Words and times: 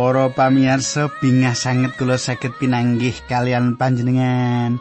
Para 0.00 0.32
pamirsa 0.32 1.12
bingah 1.20 1.52
sanget 1.52 1.92
kula 2.00 2.16
saged 2.16 2.56
pinanggih 2.56 3.12
kalian 3.28 3.76
panjenengan. 3.76 4.80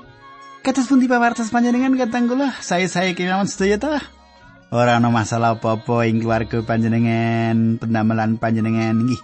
Kados 0.63 0.87
pundi 0.87 1.11
pawartos 1.11 1.51
panjenengan 1.51 1.91
katang 1.99 2.31
kula? 2.31 2.55
Saya-saya 2.63 3.11
kemawon 3.11 3.43
sedaya 3.43 3.75
ta? 3.75 3.99
Ora 4.71 4.95
ana 4.95 5.11
masalah 5.11 5.59
apa-apa 5.59 6.07
ing 6.07 6.23
keluarga 6.23 6.63
panjenengan, 6.63 7.75
pendamelan 7.83 8.39
panjenengan 8.39 8.95
nggih. 8.95 9.19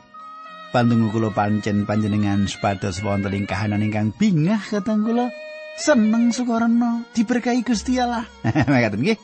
Pandungu 0.76 1.16
kula 1.16 1.32
pancen 1.32 1.88
panjenengan 1.88 2.44
supados 2.44 3.00
wonten 3.00 3.32
ing 3.32 3.48
kahanan 3.48 3.80
ingkang 3.80 4.12
bingah 4.20 4.60
katang 4.68 5.00
kula. 5.00 5.32
Seneng 5.80 6.36
sukarana 6.36 7.08
diberkahi 7.16 7.64
Gusti 7.64 8.04
Allah. 8.04 8.28
Makaten 8.68 9.00
nggih. 9.00 9.16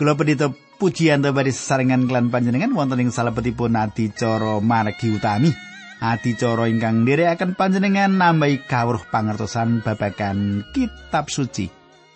Kula 0.00 0.16
pendito 0.16 0.56
pujian 0.80 1.20
to 1.20 1.36
bari 1.36 1.52
sesarengan 1.52 2.08
klan 2.08 2.32
panjenengan 2.32 2.72
wonten 2.72 3.04
ing 3.04 3.12
salebetipun 3.12 3.76
adicara 3.76 4.64
margi 4.64 5.12
utami. 5.12 5.75
Adicara 6.06 6.70
ingkang 6.70 7.02
ndherekaken 7.02 7.58
panjenengan 7.58 8.14
nambahi 8.14 8.62
kawruh 8.70 9.02
pangertosan 9.10 9.82
babagan 9.82 10.62
kitab 10.70 11.26
suci. 11.26 11.66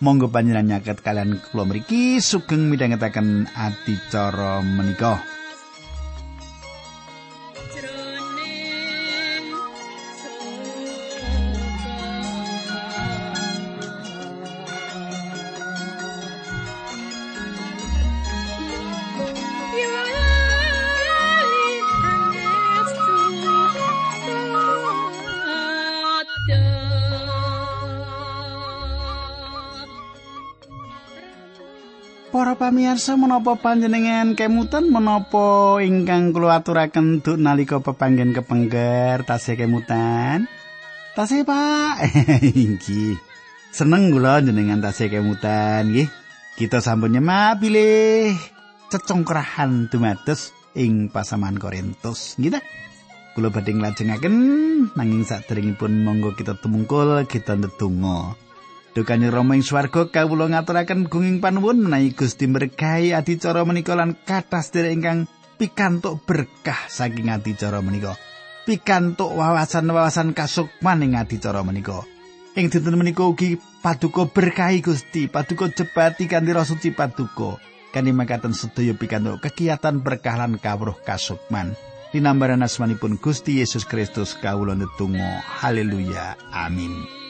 Monggo 0.01 0.31
panjenengan 0.31 0.79
nyaket 0.79 1.03
kalian 1.03 1.37
kula 1.51 1.67
mriki 1.67 2.23
sugeng 2.23 2.71
midhangetaken 2.71 3.51
adicara 3.53 4.63
menika. 4.63 5.30
Pamirsa 32.91 33.15
menapa 33.15 33.55
panjenengan 33.55 34.35
kemutan 34.35 34.91
menapa 34.91 35.79
ingkang 35.79 36.35
kula 36.35 36.59
aturaken 36.59 37.23
duk 37.23 37.39
nalika 37.39 37.79
pepanggen 37.79 38.35
kepengger 38.35 39.23
tasih 39.23 39.55
kemutan? 39.55 40.43
Tasih 41.15 41.47
Pak. 41.47 42.03
Inggih. 42.51 43.15
Seneng 43.71 44.11
kula 44.11 44.43
jenengan 44.43 44.83
tasih 44.83 45.07
kemutan 45.07 45.87
nggih. 45.87 46.11
Kita 46.59 46.83
sampun 46.83 47.15
nyemak 47.15 47.63
pilih 47.63 48.35
cecongkrahan 48.91 49.87
dumados 49.87 50.51
ing 50.75 51.07
pasaman 51.07 51.63
Korintus. 51.63 52.35
Nggih 52.43 52.59
ta? 52.59 52.61
Kula 53.39 53.55
badhe 53.55 53.71
nglajengaken 53.71 54.35
nanging 54.99 55.23
saderengipun 55.23 56.03
monggo 56.03 56.35
kita 56.35 56.59
tumungkul 56.59 57.23
kita 57.23 57.55
ndedonga. 57.55 58.50
Dukane 58.91 59.31
Rama 59.31 59.55
ing 59.55 59.63
swarga 59.63 60.11
kawula 60.11 60.51
ngaturaken 60.51 61.07
gunging 61.07 61.39
panuwun 61.39 61.79
menawi 61.79 62.11
Gusti 62.11 62.43
berkahi 62.43 63.15
adicara 63.15 63.63
menika 63.63 63.95
lan 63.95 64.19
kathah 64.19 64.59
sedherek 64.59 64.99
ingkang 64.99 65.19
pikantuk 65.55 66.19
berkah 66.27 66.91
saking 66.91 67.31
adicara 67.31 67.79
menika. 67.79 68.19
Pikantuk 68.67 69.31
wawasan-wawasan 69.31 70.35
kasukman 70.35 71.07
ing 71.07 71.15
adicara 71.15 71.63
menika. 71.63 72.03
Ing 72.59 72.67
dinten 72.67 72.99
menika 72.99 73.23
ugi 73.23 73.55
paduka 73.79 74.27
berkahi 74.27 74.83
Gusti, 74.83 75.31
paduka 75.31 75.71
jebati 75.71 76.27
kanthi 76.27 76.51
rasa 76.51 76.75
suci 76.75 76.91
paduka. 76.91 77.63
Kanthi 77.95 78.11
makaten 78.11 78.51
sedaya 78.51 78.91
pikantuk 78.91 79.39
kegiatan 79.39 80.03
berkah 80.03 80.35
lan 80.35 80.59
kawruh 80.59 80.99
kasukman. 80.99 81.79
Dinambaran 82.11 82.59
asmanipun 82.59 83.15
Gusti 83.23 83.63
Yesus 83.63 83.87
Kristus 83.87 84.35
kawula 84.35 84.75
netunggal. 84.75 85.39
Haleluya. 85.63 86.35
Amin. 86.51 87.20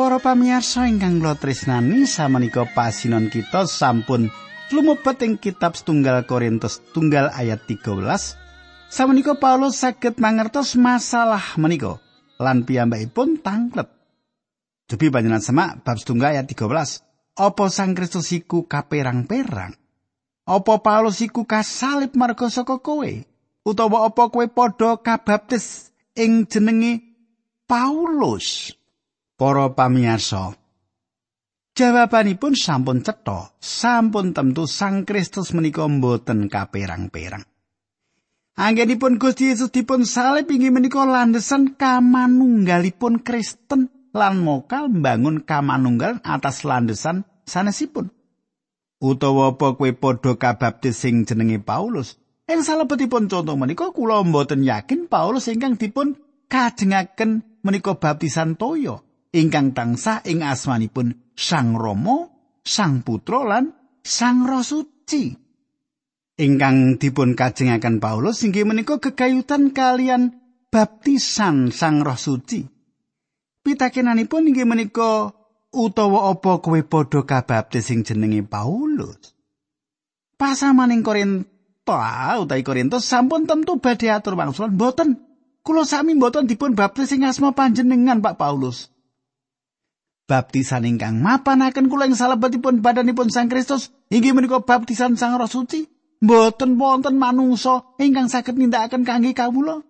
Para 0.00 0.16
pamirsa 0.16 0.88
ingkang 0.88 1.20
kula 1.20 1.36
tresnani 1.36 2.08
samenika 2.08 2.64
pasinon 2.64 3.28
kita 3.28 3.68
sampun 3.68 4.32
lumebet 4.72 5.20
ing 5.20 5.36
kitab 5.36 5.76
setunggal 5.76 6.24
Korintus 6.24 6.80
tunggal 6.96 7.28
ayat 7.36 7.68
13 7.68 8.00
samenika 8.88 9.36
Paulus 9.36 9.76
saged 9.76 10.16
mangertos 10.16 10.72
masalah 10.80 11.52
menika 11.60 12.00
lan 12.40 12.64
piyambakipun 12.64 13.44
tanglet. 13.44 13.92
Debi 14.88 15.12
panjenengan 15.12 15.44
semak 15.44 15.84
bab 15.84 16.00
setunggal 16.00 16.32
ayat 16.32 16.48
13 16.48 17.36
Apa 17.36 17.68
Sang 17.68 17.92
Kristus 17.92 18.32
iku 18.32 18.64
kaperang-perang 18.64 19.76
Apa 20.48 20.80
Paulus 20.80 21.20
iku 21.20 21.44
kasalib 21.44 22.16
marga 22.16 22.48
saka 22.48 22.80
kowe? 22.80 23.12
Utawa 23.68 24.08
apa 24.08 24.32
kowe 24.32 24.48
padha 24.48 24.96
kabaptis 24.96 25.92
ing 26.16 26.48
jenenge 26.48 27.04
Paulus 27.68 28.79
Para 29.40 29.72
pamirsa, 29.72 30.52
jawabanipun 31.72 32.52
sampun 32.52 33.00
cetha, 33.00 33.56
sampun 33.56 34.36
tentu 34.36 34.68
Sang 34.68 35.08
Kristus 35.08 35.56
menika 35.56 35.88
mboten 35.88 36.52
kaperang-perang. 36.52 37.48
Anggenipun 38.60 39.16
Gusti 39.16 39.48
Yesus 39.48 39.72
dipun 39.72 40.04
salib 40.04 40.52
inggih 40.52 40.68
menika 40.68 41.08
landesan 41.08 41.72
kamanunggalipun 41.72 43.24
Kristen 43.24 43.88
lan 44.12 44.44
mokal 44.44 44.92
mbangun 44.92 45.40
kamanunggal 45.48 46.20
atas 46.20 46.60
landesan 46.68 47.24
sanesipun. 47.48 48.12
Utawa 49.00 49.56
apa 49.56 49.72
kowe 49.72 49.88
padha 49.96 50.36
kabaptis 50.36 51.00
sing 51.00 51.24
jenenge 51.24 51.64
Paulus? 51.64 52.20
Ing 52.44 52.60
salebetipun 52.60 53.32
contoh 53.32 53.56
menika 53.56 53.88
kula 53.88 54.20
mboten 54.20 54.68
yakin 54.68 55.08
Paulus 55.08 55.48
ingkang 55.48 55.80
dipun 55.80 56.20
kajengaken 56.52 57.40
menika 57.64 57.96
baptisan 57.96 58.60
toyo. 58.60 59.08
Ingkang 59.30 59.74
tansah 59.74 60.22
ing 60.26 60.42
asmanipun 60.42 61.14
Sang 61.34 61.78
Rama, 61.78 62.28
Sang 62.60 63.00
Putra 63.06 63.46
lan 63.46 63.64
Sang 64.02 64.44
Roh 64.44 64.62
Suci. 64.62 65.32
Ingkang 66.40 66.96
dipun 66.96 67.36
kajengaken 67.36 68.00
Paulus 68.00 68.40
inggih 68.44 68.64
menika 68.64 68.96
gegayutan 68.96 69.76
kalian 69.76 70.36
baptisan 70.72 71.72
Sang 71.72 72.00
Roh 72.00 72.16
Suci. 72.16 72.64
Pitakenanipun 73.60 74.48
inggih 74.48 74.64
menika 74.64 75.36
utawa 75.70 76.32
apa 76.32 76.58
kowe 76.64 76.80
padha 76.82 77.22
kabaptis 77.22 77.92
sing 77.92 78.02
jenenge 78.02 78.42
Paulus? 78.48 79.36
Pasamaning 80.40 81.04
Korintus 81.04 81.60
utawi 82.40 82.64
Korintus 82.64 83.04
sampun 83.04 83.44
tentu 83.44 83.76
badhe 83.76 84.08
atur 84.08 84.38
wangsul 84.38 84.72
mboten. 84.72 85.20
Kula 85.60 85.84
sami 85.84 86.16
mboten 86.16 86.48
dipun 86.48 86.72
baptis 86.72 87.12
sing 87.12 87.20
asma 87.28 87.52
panjenengan 87.52 88.24
Pak 88.24 88.40
Paulus. 88.40 88.88
Baptisan 90.30 90.86
ingkang 90.86 91.18
mapanaken 91.18 91.90
kula 91.90 92.06
ing 92.06 92.14
salebetipun 92.14 92.78
badanipun 92.78 93.34
Sang 93.34 93.50
Kristus 93.50 93.90
inggih 94.14 94.30
menika 94.30 94.62
baptisan 94.62 95.18
Sang 95.18 95.34
Roh 95.34 95.50
Suci 95.50 95.90
mboten 96.22 96.78
wonten 96.78 97.18
manungsa 97.18 97.98
ingkang 97.98 98.30
saged 98.30 98.54
nindakaken 98.54 99.02
kangge 99.02 99.34
kawula. 99.34 99.82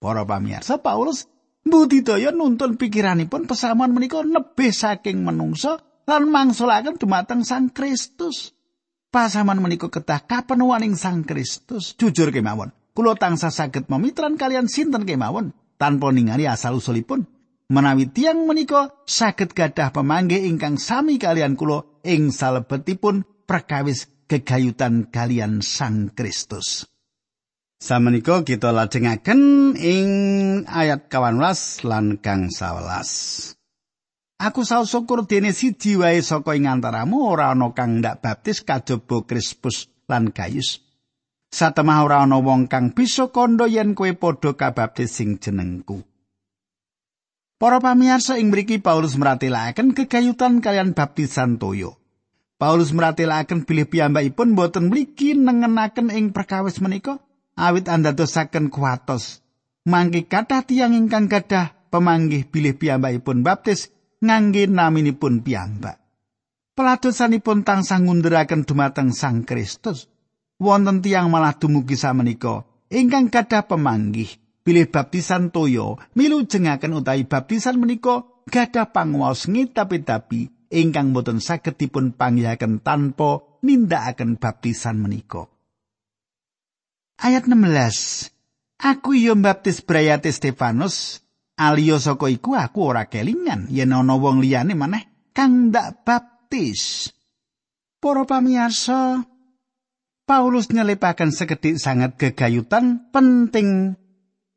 Para 0.00 0.24
pamirsa 0.24 0.80
Paulus 0.80 1.28
budidaya 1.60 2.32
nuntun 2.32 2.80
pikiranipun 2.80 3.44
pesamuan 3.44 3.92
menika 3.92 4.24
nebih 4.24 4.72
saking 4.72 5.20
manungsa 5.20 5.84
lan 6.08 6.32
mangsulaken 6.32 6.96
dumateng 6.96 7.44
Sang 7.44 7.68
Kristus. 7.68 8.56
Pasaman 9.12 9.60
menika 9.60 9.92
kedah 9.92 10.24
kapenuhaning 10.24 10.96
Sang 10.96 11.20
Kristus. 11.28 11.92
Jujur 12.00 12.32
kemawon 12.32 12.72
kula 12.96 13.18
tansah 13.18 13.52
saged 13.52 13.90
memitran 13.92 14.40
kalian 14.40 14.70
sinten 14.70 15.04
kemawon 15.04 15.52
tanpa 15.76 16.14
ningali 16.14 16.46
asal 16.46 16.78
usulipun 16.78 17.26
menawi 17.74 18.06
tiang 18.14 18.46
menika 18.46 18.94
saged 19.02 19.50
gadah 19.50 19.90
pemangge 19.90 20.38
ingkang 20.38 20.78
sami 20.78 21.18
kalian 21.18 21.58
kula 21.58 21.82
ing 22.06 22.30
salebetipun 22.30 23.26
perkawis 23.50 24.06
gegayutan 24.30 25.10
kalian 25.10 25.60
Sang 25.60 26.14
Kristus. 26.14 26.86
Samenika 27.82 28.40
kita 28.46 28.72
lajengaken 28.72 29.74
ing 29.76 30.08
ayat 30.64 31.10
18 31.12 31.84
lan 31.84 32.16
kang 32.22 32.48
11. 32.48 33.58
Aku 34.40 34.64
saus 34.64 34.88
syukur 34.88 35.28
dene 35.28 35.52
siji 35.52 36.00
wae 36.00 36.24
saka 36.24 36.56
ing 36.56 36.64
antaramu 36.70 37.28
ora 37.28 37.52
ana 37.52 37.76
kang 37.76 38.00
ndak 38.00 38.24
baptis 38.24 38.64
kajaba 38.64 39.28
Krispus 39.28 39.92
lan 40.08 40.32
Gayus. 40.32 40.80
Satemah 41.52 42.02
ora 42.02 42.24
ana 42.24 42.40
wong 42.40 42.66
kang 42.72 42.96
bisa 42.96 43.28
kandha 43.28 43.68
yen 43.68 43.92
kowe 43.92 44.10
padha 44.16 44.56
kabaptis 44.56 45.20
sing 45.20 45.36
jenengku. 45.36 46.13
Para 47.54 47.78
pamirsa 47.78 48.34
ing 48.34 48.50
mriki 48.50 48.82
Paulus 48.82 49.14
meratelaken 49.14 49.94
kegayutan 49.94 50.58
kalian 50.58 50.90
baptisan 50.90 51.54
toyo. 51.56 52.02
Paulus 52.58 52.90
meratelaken 52.90 53.62
bilih 53.62 53.86
piyambakipun 53.86 54.58
boten 54.58 54.90
mligi 54.90 55.38
nengenaken 55.38 56.10
ing 56.10 56.34
perkawis 56.34 56.82
menika 56.82 57.22
awit 57.54 57.86
andadosaken 57.86 58.74
kuatos. 58.74 59.42
Mangke 59.86 60.26
kathah 60.26 60.66
tiyang 60.66 60.98
ingkang 60.98 61.30
gadah 61.30 61.90
pemanggih 61.94 62.48
bilih 62.50 62.74
piyambakipun 62.74 63.46
baptis 63.46 63.94
ngangge 64.18 64.66
naminipun 64.66 65.46
piyambak. 65.46 66.02
Peladosanipun 66.74 67.62
tansah 67.62 68.02
ngunduraken 68.02 68.66
dumateng 68.66 69.14
Sang 69.14 69.46
Kristus. 69.46 70.10
Wonten 70.58 71.02
tiyang 71.06 71.30
malah 71.30 71.54
dumugi 71.54 71.94
samenika 71.94 72.66
ingkang 72.90 73.30
gadah 73.30 73.66
pemanggih 73.66 74.43
bilih 74.64 74.88
baptisan 74.88 75.52
toyo 75.52 76.00
milu 76.16 76.48
jengaken 76.48 76.98
utawi 76.98 77.28
baptisan 77.28 77.76
menika 77.76 78.24
gadah 78.48 78.90
pangwaos 78.90 79.46
ngitapi-tapi 79.46 80.72
ingkang 80.72 81.12
boten 81.14 81.38
saged 81.38 81.76
dipun 81.76 82.16
panggihaken 82.16 82.82
tanpa 82.82 83.60
nindakaken 83.62 84.36
baptisan 84.36 84.98
menika. 84.98 85.46
Ayat 87.20 87.46
16. 87.46 88.34
Aku 88.82 89.14
yo 89.14 89.38
baptis 89.38 89.80
brayate 89.80 90.28
Stefanus, 90.34 91.22
aliyo 91.56 92.02
saka 92.02 92.26
iku 92.28 92.58
aku 92.58 92.90
ora 92.90 93.06
kelingan 93.06 93.70
yen 93.70 93.94
ana 93.94 94.18
wong 94.18 94.42
liyane 94.42 94.74
maneh 94.74 95.30
kang 95.30 95.70
ndak 95.70 96.02
baptis. 96.02 97.14
Para 98.02 98.28
pamirsa, 98.28 99.24
Paulus 100.28 100.68
nyelipaken 100.68 101.32
sekedhik 101.32 101.80
sangat 101.80 102.20
gegayutan 102.20 103.08
penting 103.08 103.96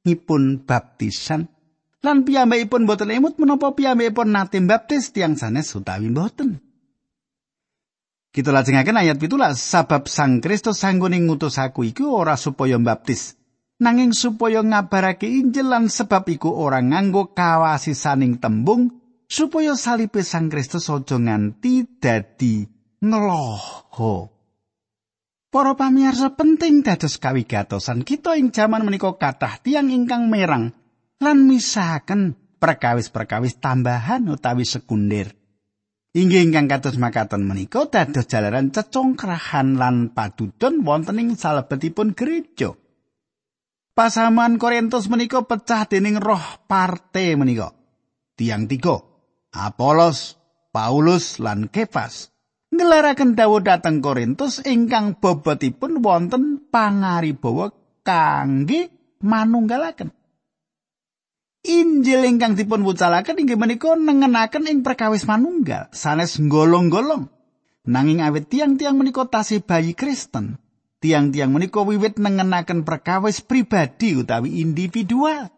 ngipun 0.07 0.63
baptisan 0.63 1.51
lan 2.00 2.24
piyambakipun 2.24 2.88
boten 2.88 3.12
emut 3.12 3.36
menapa 3.36 3.75
piyambakipun 3.75 4.31
nate 4.31 4.63
baptis 4.63 5.12
tiang 5.12 5.36
sanes 5.36 5.75
utawi 5.75 6.07
boten. 6.07 6.63
Kita 8.31 8.54
lajengaken 8.54 9.01
ayat 9.01 9.18
pitulas, 9.18 9.57
sabab 9.57 10.06
Sang 10.06 10.38
Kristus 10.39 10.77
sanggone 10.77 11.18
ngutus 11.18 11.57
aku 11.57 11.89
iku 11.89 12.13
ora 12.13 12.38
supaya 12.38 12.77
baptis, 12.77 13.33
nanging 13.81 14.13
supaya 14.13 14.62
ngabarake 14.62 15.25
Injil 15.25 15.74
lan 15.74 15.89
sebab 15.89 16.21
iku 16.30 16.53
ora 16.53 16.77
nganggo 16.77 17.33
kawasisaning 17.33 18.38
tembung 18.38 18.94
supaya 19.25 19.74
salipe 19.74 20.21
Sang 20.21 20.53
Kristus 20.53 20.86
aja 20.86 21.18
nganti 21.18 21.98
dadi 21.98 22.62
ngeloho. 23.01 24.37
Para 25.47 25.79
pamirsa 25.79 26.35
penting 26.35 26.83
dados 26.83 27.15
kawigatosan 27.15 28.03
kita 28.03 28.35
ing 28.35 28.51
jaman 28.51 28.83
menika 28.83 29.15
kathah 29.15 29.63
tiang 29.63 29.88
ingkang 29.88 30.27
merang 30.27 30.75
lan 31.23 31.38
misahaken 31.47 32.35
perkawis-perkawis 32.59 33.63
tambahan 33.63 34.27
utawi 34.27 34.67
sekunder. 34.67 35.31
Inggih 36.11 36.51
ingkang 36.51 36.67
kados 36.67 36.99
makaten 36.99 37.47
menika 37.47 37.88
dados 37.88 38.27
jalaran 38.27 38.75
cecongkrahan 38.75 39.79
lan 39.79 40.11
padudon 40.11 40.83
wonten 40.83 41.15
ing 41.23 41.39
salebetipun 41.39 42.11
gereja. 42.11 42.75
Pasaman 43.95 44.59
Korintus 44.59 45.07
menika 45.07 45.47
pecah 45.47 45.88
dening 45.88 46.19
roh 46.19 46.43
parte 46.67 47.39
menika. 47.39 47.71
Tiang 48.38 48.69
tiga, 48.69 49.01
Apolos, 49.55 50.38
Paulus 50.69 51.41
lan 51.41 51.71
Kefas. 51.71 52.29
Ngelaraken 52.77 53.33
dawuh 53.33 53.65
dhateng 53.65 54.06
Korintus 54.06 54.62
ingkang 54.62 55.18
bobotipun 55.18 55.97
wonten 56.06 56.62
pangaribawa 56.69 57.74
kangge 58.06 58.94
manunggalaken. 59.25 60.13
Injil 61.65 62.21
ingkang 62.29 62.53
dipun 62.53 62.85
wucalaken 62.85 63.41
inggih 63.41 63.57
menika 63.57 63.97
nengenaken 63.97 64.69
ing 64.69 64.85
perkawis 64.85 65.25
manunggal 65.25 65.89
sanes 65.89 66.38
golong-golong. 66.38 67.33
Nanging 67.89 68.21
awit 68.21 68.45
tiang-tiang 68.45 68.94
menika 68.94 69.25
tasih 69.25 69.65
bayi 69.65 69.97
Kristen, 69.97 70.62
tiang-tiang 71.01 71.50
menika 71.50 71.81
wiwit 71.81 72.21
nengenaken 72.21 72.85
perkawis 72.85 73.41
pribadi 73.41 74.21
utawi 74.21 74.62
individual. 74.62 75.50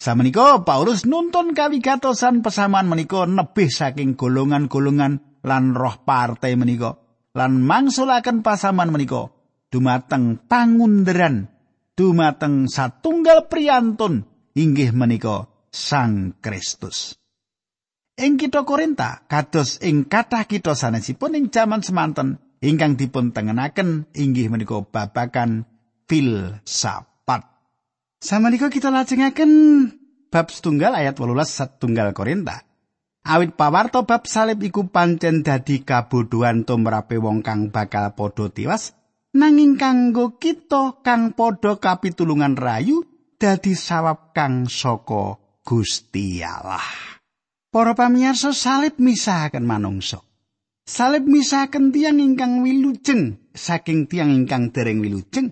Samenika 0.00 0.64
Paulus 0.64 1.04
nuntun 1.04 1.52
kawigatosan 1.52 2.40
pesaman 2.40 2.88
menika 2.88 3.28
nebih 3.28 3.68
saking 3.68 4.16
golongan-golongan 4.16 5.33
lan 5.44 5.76
roh 5.76 6.00
partai 6.02 6.56
menika 6.56 6.96
lan 7.36 7.60
mangsulaken 7.62 8.40
pasaman 8.40 8.88
menika 8.90 9.28
dumateng 9.68 10.40
pangunderan 10.48 11.52
dumateng 11.94 12.66
satunggal 12.66 13.46
priyantun 13.46 14.26
inggih 14.54 14.90
menika 14.94 15.50
Sang 15.74 16.38
Kristus. 16.38 17.18
Ing 18.14 18.38
kita 18.38 18.62
Korinta 18.62 19.26
kados 19.26 19.82
ing 19.82 20.06
kathah 20.06 20.46
kita 20.46 20.78
sanesipun 20.78 21.34
ing 21.34 21.50
jaman 21.50 21.82
semanten 21.82 22.38
ingkang 22.62 22.94
dipun 22.94 23.34
tengenaken 23.34 24.06
inggih 24.14 24.54
menika 24.54 24.78
babakan 24.86 25.66
filsafat. 26.06 27.42
Samenika 28.22 28.70
kita 28.70 28.94
lajengaken 28.94 29.50
bab 30.30 30.46
setunggal 30.46 30.94
ayat 30.94 31.18
18 31.18 31.34
setunggal 31.42 32.14
Korinta. 32.14 32.62
Awit 33.24 33.56
pawarto 33.56 34.04
bab 34.04 34.28
salib 34.28 34.60
iku 34.60 34.92
pancen 34.92 35.40
dadi 35.40 35.80
kabodohan 35.80 36.68
tumrape 36.68 37.16
wong 37.16 37.40
kang 37.40 37.72
bakal 37.72 38.12
padha 38.12 38.52
tiwas 38.52 38.92
nanging 39.32 39.80
kanggo 39.80 40.36
kita 40.36 41.00
kang 41.00 41.32
padha 41.32 41.80
kapitulungan 41.80 42.52
rayu 42.52 43.00
dadi 43.40 43.72
sawab 43.72 44.36
kang 44.36 44.68
saka 44.68 45.40
Gusti 45.64 46.44
Allah. 46.44 46.84
Para 47.72 47.96
pamirsa 47.96 48.52
salib 48.52 49.00
misahaken 49.00 49.64
manungsa. 49.64 50.20
Salib 50.84 51.24
misahaken 51.24 51.96
tiang 51.96 52.20
ingkang 52.20 52.60
wilujeng 52.60 53.40
saking 53.56 54.04
tiang 54.04 54.36
ingkang 54.36 54.68
dereng 54.68 55.00
wilujeng. 55.00 55.48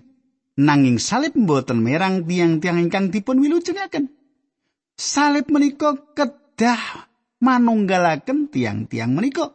Nanging 0.61 1.01
salib 1.01 1.33
mboten 1.33 1.81
merang 1.81 2.29
tiang-tiang 2.29 2.77
ingkang 2.77 3.09
dipun 3.09 3.41
wilujengaken. 3.41 4.13
Salib 4.93 5.49
menika 5.49 5.97
kedah 6.13 7.09
manunggalaken 7.43 8.47
tiang-tiang 8.47 9.11
menika. 9.11 9.51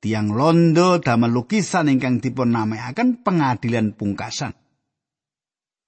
Tiang 0.00 0.34
londo 0.34 0.98
damel 0.98 1.30
lukisan 1.30 1.92
ingkang 1.92 2.18
dipun 2.18 2.50
namaiaken 2.50 3.22
pengadilan 3.22 3.94
pungkasan. 3.94 4.56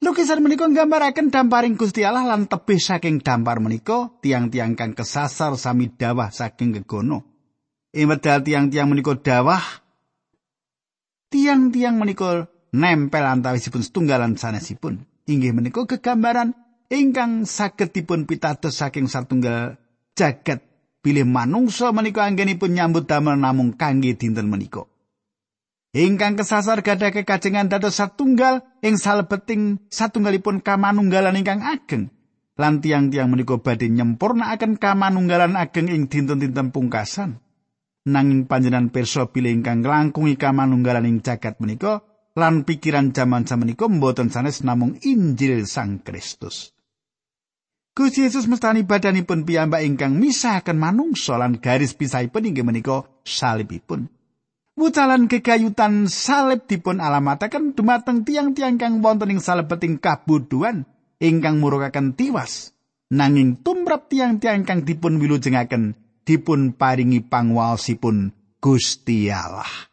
Lukisan 0.02 0.42
menika 0.42 0.66
nggambaraken 0.66 1.30
damparing 1.30 1.78
Gusti 1.78 2.02
Allah 2.02 2.26
lan 2.26 2.50
tebih 2.50 2.76
saking 2.76 3.22
dampar 3.22 3.62
menika 3.62 4.10
tiang-tiang 4.18 4.74
kang 4.74 4.92
kesasar 4.98 5.54
sami 5.54 5.94
dawah 5.94 6.28
saking 6.28 6.74
gegono. 6.76 7.22
Ing 7.94 8.10
medal 8.10 8.42
tiang-tiang 8.42 8.90
menika 8.90 9.14
dawah 9.14 9.62
tiang-tiang 11.30 11.96
menika 11.96 12.50
nempel 12.74 13.24
antawisipun 13.24 13.80
setunggalan 13.80 14.34
sanesipun. 14.36 15.06
Inggih 15.30 15.54
menika 15.54 15.86
kegambaran 15.86 16.52
ingkang 16.90 17.46
saged 17.46 17.94
dipun 17.94 18.26
pitados 18.26 18.76
saking 18.76 19.06
satunggal 19.06 19.78
jagat 20.18 20.71
bilih 21.02 21.26
manungsa 21.26 21.90
menika 21.90 22.24
anggenipun 22.24 22.78
nyambut 22.78 23.10
damel 23.10 23.34
namung 23.36 23.74
kangge 23.74 24.14
dinten 24.14 24.46
menika. 24.46 24.86
ingkang 25.92 26.40
kesasar 26.40 26.80
gadah 26.80 27.12
kekajengan 27.12 27.68
dados 27.68 28.00
satunggal 28.00 28.64
ing 28.80 28.96
salebeting 28.96 29.82
satunggalipun 29.92 30.64
kamanunggalan 30.64 31.36
ingkang 31.36 31.60
ageng. 31.60 32.08
Lan 32.56 32.80
tiang-tiang 32.80 33.28
menika 33.28 33.60
badhe 33.60 33.92
nyempurnakaken 33.92 34.80
kamanunggalan 34.80 35.58
ageng 35.58 35.92
ing 35.92 36.08
dinten-dinten 36.08 36.72
pungkasan. 36.72 37.44
Nanging 38.08 38.48
panjenengan 38.48 38.88
pirsa 38.88 39.28
bilih 39.28 39.52
ingkang 39.52 39.84
nglangkungi 39.84 40.40
kamanunggalan 40.40 41.06
ing 41.06 41.20
jagat 41.20 41.60
menika 41.60 42.00
lan 42.32 42.64
pikiran 42.64 43.12
jaman 43.12 43.44
samenika 43.44 43.84
mboten 43.86 44.32
sanes 44.32 44.64
namung 44.64 44.96
Injil 45.04 45.68
Sang 45.68 46.00
Kristus 46.00 46.72
Gusti 47.92 48.24
Yesus 48.24 48.48
mestani 48.48 48.88
badanipun 48.88 49.44
piyambak 49.44 49.84
ingkang 49.84 50.16
misahaken 50.16 50.80
manungsa 50.80 51.36
lan 51.36 51.60
garis 51.60 51.92
pisahipun 51.92 52.48
inggih 52.48 52.64
menika 52.64 53.04
salibipun. 53.20 54.08
Wucalan 54.72 55.28
kegayutan 55.28 56.08
salib 56.08 56.64
dipun 56.64 57.04
alamataken 57.04 57.76
dumateng 57.76 58.24
tiang-tiang 58.24 58.80
kang 58.80 59.04
wonten 59.04 59.36
ing 59.36 59.44
salebeting 59.44 60.00
kabuduan 60.00 60.88
ingkang 61.20 61.60
murukaken 61.60 62.16
tiwas. 62.16 62.72
Nanging 63.12 63.60
tumrap 63.60 64.08
tiang-tiang 64.08 64.64
kang 64.64 64.88
dipun 64.88 65.20
wilujengaken 65.20 65.92
dipun 66.24 66.72
paringi 66.72 67.20
pangwaosipun 67.20 68.32
Gusti 68.56 69.28
Allah. 69.28 69.91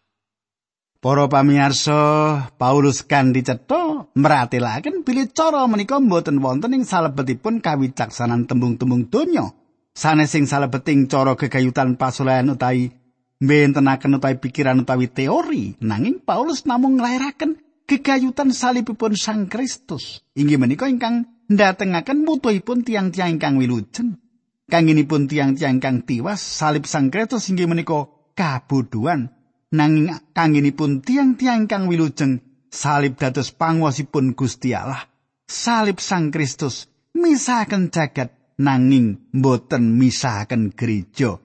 Para 1.00 1.32
pamirsa, 1.32 2.52
Paulus 2.60 3.08
kan 3.08 3.32
dicetha 3.32 4.12
meratelaken 4.20 5.08
bilih 5.08 5.32
cara 5.32 5.64
menika 5.64 5.96
mboten 5.96 6.44
wonten 6.44 6.76
ing 6.76 6.84
salebetipun 6.84 7.64
kawicaksanan 7.64 8.44
tembung-tembung 8.44 9.08
donya. 9.08 9.48
Sanes 9.96 10.36
sing 10.36 10.44
salebeting 10.44 11.08
cara 11.08 11.40
kegayutan 11.40 11.96
pasulehan 11.96 12.52
utawi 12.52 12.92
mbentenaken 13.40 14.20
utawi 14.20 14.44
pikiran 14.44 14.84
utawi 14.84 15.08
teori 15.08 15.80
nanging 15.80 16.20
Paulus 16.20 16.68
namung 16.68 17.00
nglairaken 17.00 17.56
gegayutan 17.88 18.52
salibipun 18.52 19.16
Sang 19.16 19.48
Kristus. 19.48 20.20
Inggih 20.36 20.60
menika 20.60 20.92
ingkang 20.92 21.48
ndatengaken 21.48 22.28
mutuhipun 22.28 22.84
tiang-tiang 22.84 23.40
ingkang 23.40 23.56
wilujeng. 23.56 24.20
Kanginipun 24.68 25.32
tiang-tiang 25.32 25.80
ingkang 25.80 26.04
tiwas 26.04 26.44
salib 26.44 26.84
Sang 26.84 27.08
Kristus 27.08 27.48
inggih 27.48 27.72
menika 27.72 28.04
kabodohan 28.36 29.39
nanging 29.74 30.10
kangenipun 30.34 31.02
tiang-tiang 31.06 31.70
kang 31.70 31.86
wilujeng 31.86 32.42
salib 32.70 33.18
dados 33.18 33.54
panguwasipun 33.54 34.34
Gusti 34.34 34.74
Allah. 34.74 35.06
Salib 35.50 35.98
Sang 35.98 36.30
Kristus 36.30 36.86
misahaken 37.18 37.90
jagat 37.90 38.38
nanging 38.62 39.34
mboten 39.34 39.98
misahaken 39.98 40.70
gereja. 40.78 41.42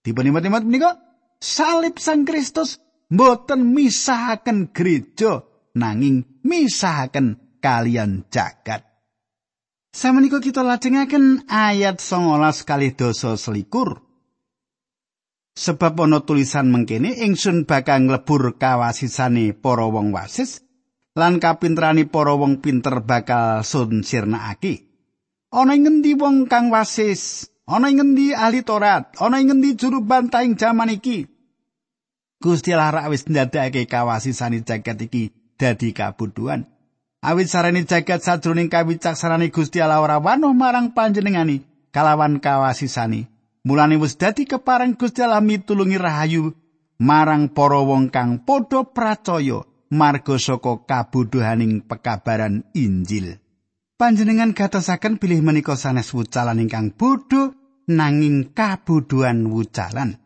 Dipun 0.00 0.32
imat-imat 0.32 0.64
menika 0.64 0.96
salib 1.36 2.00
Sang 2.00 2.24
Kristus 2.24 2.80
mboten 3.12 3.76
misahaken 3.76 4.72
gereja 4.72 5.44
nanging 5.76 6.40
misahaken 6.40 7.60
kalian 7.60 8.24
jagat. 8.32 8.88
Samenika 9.92 10.38
kita 10.38 10.64
lajengaken 10.64 11.48
ayat 11.48 11.98
19 12.00 12.64
kali 12.64 12.92
dosa 12.94 13.34
selikur. 13.34 14.07
Sebab 15.58 15.98
ana 16.06 16.22
tulisan 16.22 16.70
mengkene 16.70 17.18
ingsun 17.18 17.66
bakal 17.66 18.06
nglebur 18.06 18.62
kawasisane 18.62 19.58
para 19.58 19.90
wong 19.90 20.14
wasis 20.14 20.62
lan 21.18 21.42
kapinterani 21.42 22.06
para 22.06 22.38
wong 22.38 22.62
pinter 22.62 23.02
bakal 23.02 23.66
sun 23.66 24.06
sirnakake. 24.06 24.86
Ana 25.50 25.74
ing 25.74 25.82
ngendi 25.82 26.14
wong 26.14 26.46
kang 26.46 26.70
wasis? 26.70 27.50
Ana 27.66 27.90
ing 27.90 27.98
ngendi 27.98 28.38
ahli 28.38 28.62
Torat? 28.62 29.18
Ana 29.18 29.42
ing 29.42 29.50
ngendi 29.50 29.74
juru 29.74 29.98
bantaing 29.98 30.54
jaman 30.54 30.94
iki? 30.94 31.26
Gusti 32.38 32.70
Allah 32.70 33.10
wis 33.10 33.26
ndadekake 33.26 33.90
kawasisane 33.90 34.62
jagat 34.62 35.10
iki 35.10 35.34
dadi 35.58 35.90
kabuduan. 35.90 36.70
Awit 37.18 37.50
sarane 37.50 37.82
jagat 37.82 38.22
sajroning 38.22 38.70
kawicaksanane 38.70 39.50
Gusti 39.50 39.82
Allah 39.82 39.98
ora 39.98 40.22
marang 40.22 40.94
panjenengani 40.94 41.66
kalawan 41.90 42.38
kawasisane. 42.38 43.37
Mulane 43.68 44.00
wis 44.00 44.16
dadi 44.16 44.48
kepareng 44.48 44.96
Gusti 44.96 45.20
Allah 45.20 45.44
mitulungi 45.44 46.00
rahayu 46.00 46.56
marang 47.04 47.52
para 47.52 47.84
wong 47.84 48.08
kang 48.08 48.40
padha 48.40 48.80
pracaya 48.88 49.60
marga 49.92 50.40
saka 50.40 50.88
kabuduhaning 50.88 51.84
pekabaran 51.84 52.64
Injil. 52.72 53.36
Panjenengan 54.00 54.56
gatosaken 54.56 55.20
bilih 55.20 55.44
menika 55.44 55.76
sanes 55.76 56.16
wucalan 56.16 56.64
ingkang 56.64 56.96
bodho 56.96 57.52
nanging 57.92 58.56
kabuduhan 58.56 59.44
wucalan. 59.52 60.16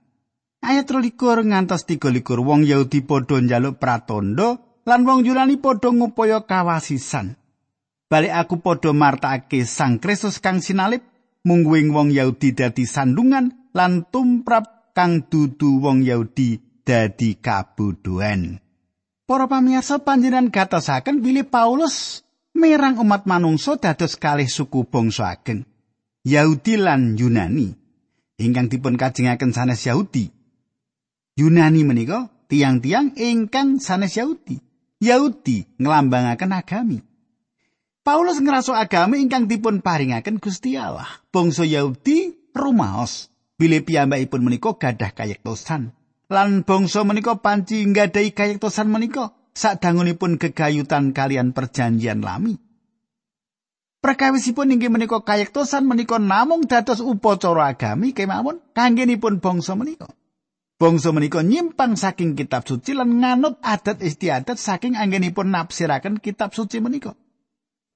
Ayat 0.62 0.86
23 0.86 1.42
ngantos 1.42 1.82
23 1.90 2.22
wong 2.46 2.62
Yahudi 2.62 3.02
padha 3.02 3.42
njaluk 3.42 3.82
pratandha 3.82 4.62
lan 4.86 5.02
wong 5.02 5.26
Yunani 5.26 5.58
padha 5.58 5.90
ngupaya 5.90 6.46
kawasisan. 6.46 7.34
Balik 8.06 8.38
aku 8.38 8.62
padha 8.62 8.94
martakake 8.94 9.66
Sang 9.66 9.98
Kristus 9.98 10.38
kang 10.38 10.62
sinalib 10.62 11.02
mungguing 11.42 11.90
wong 11.90 12.14
Yahudi 12.14 12.54
dadi 12.54 12.86
sandungan 12.86 13.70
lan 13.74 14.06
tumrap 14.10 14.94
kang 14.94 15.26
dudu 15.26 15.82
wong 15.82 16.06
Yahudi 16.06 16.58
dadi 16.82 17.38
kabuduan. 17.38 18.58
Para 19.26 19.46
pamirsa 19.46 20.02
panjenengan 20.02 20.50
gatosaken 20.50 21.22
bilih 21.22 21.46
Paulus 21.46 22.26
merang 22.52 23.00
umat 23.00 23.24
manungsa 23.24 23.78
dados 23.78 24.18
kalih 24.18 24.50
suku 24.50 24.84
bangsa 24.86 25.32
ageng. 25.32 25.64
Yahudi 26.22 26.78
lan 26.78 27.18
Yunani 27.18 27.74
ingkang 28.38 28.70
dipun 28.70 28.98
kajengaken 28.98 29.54
sanes 29.54 29.82
Yahudi. 29.86 30.30
Yunani 31.38 31.82
menika 31.86 32.28
tiang-tiang 32.50 33.16
ingkang 33.16 33.80
sanes 33.80 34.18
Yahudi. 34.18 34.60
Yahudi 35.02 35.80
nglambangaken 35.82 36.52
agami. 36.54 36.98
Paulus 38.02 38.42
ngraso 38.42 38.74
agami 38.74 39.22
ingkang 39.22 39.46
dipun 39.46 39.78
paringaken 39.78 40.42
Gusti 40.42 40.74
Allah. 40.74 41.06
Bangsa 41.30 41.62
Yahudi 41.62 42.34
rumaos 42.50 43.30
bilih 43.62 43.86
piyambakipun 43.86 44.42
menika 44.42 44.74
gadah 44.74 45.14
kayektosan. 45.14 45.94
Lan 46.26 46.66
bangsa 46.66 47.06
menika 47.06 47.38
panci 47.38 47.86
nggadahi 47.86 48.34
kayektosan 48.34 48.90
menika 48.90 49.30
sadangunipun 49.54 50.34
gegayutan 50.34 51.14
kalian 51.14 51.54
perjanjian 51.54 52.26
lami. 52.26 52.58
Prakawisipun 54.02 54.74
inggih 54.74 54.90
menika 54.90 55.22
kayektosan 55.22 55.86
menika 55.86 56.18
namung 56.18 56.66
dados 56.66 56.98
upacara 56.98 57.70
agami 57.70 58.10
kemawon 58.10 58.58
kanggenipun 58.74 59.38
bangsa 59.38 59.78
menika. 59.78 60.10
Bangsa 60.74 61.14
menika 61.14 61.46
nyimpang 61.46 61.94
saking 61.94 62.34
kitab 62.34 62.66
suci 62.66 62.98
lan 62.98 63.22
nganut 63.22 63.62
adat 63.62 64.02
istiadat 64.02 64.58
saking 64.58 64.98
anggenipun 64.98 65.54
nafsiraken 65.54 66.18
kitab 66.18 66.50
suci 66.50 66.82
menika. 66.82 67.14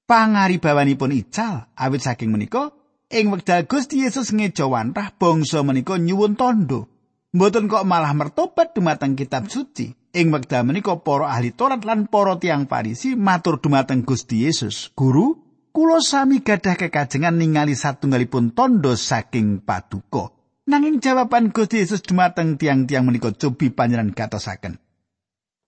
Pangaribawanipun 0.07 1.11
ical 1.11 1.67
awit 1.75 1.99
saking 1.99 2.31
menika 2.31 2.71
ing 3.11 3.27
wekdal 3.27 3.67
Gusti 3.67 4.07
Yesus 4.07 4.31
ngejawantah 4.31 5.19
bangsa 5.19 5.67
menika 5.67 5.99
nyuwun 5.99 6.39
tondo. 6.39 6.87
Mboten 7.35 7.67
kok 7.67 7.83
malah 7.83 8.15
mertobat 8.15 8.71
dumateng 8.71 9.19
kitab 9.19 9.51
suci. 9.51 9.91
Ing 10.15 10.31
wekdal 10.31 10.63
menika 10.63 10.95
para 11.03 11.27
ahli 11.27 11.51
Taurat 11.51 11.83
lan 11.83 12.07
para 12.07 12.39
tiang 12.39 12.71
Farisi 12.71 13.19
matur 13.19 13.59
dumateng 13.59 14.07
Gusti 14.07 14.47
Yesus, 14.47 14.95
"Guru, 14.95 15.35
kula 15.75 15.99
sami 15.99 16.39
gadah 16.39 16.79
kekajengan 16.79 17.35
ningali 17.35 17.75
satunggalipun 17.75 18.55
tondo 18.55 18.95
saking 18.95 19.59
paduka." 19.59 20.31
Nanging 20.71 21.03
jawaban 21.03 21.51
Gusti 21.51 21.83
Yesus 21.83 21.99
dumateng 21.99 22.55
tiang-tiang 22.55 23.03
menika 23.03 23.35
cobi 23.35 23.75
panjenengan 23.75 24.15
gatosaken. 24.15 24.79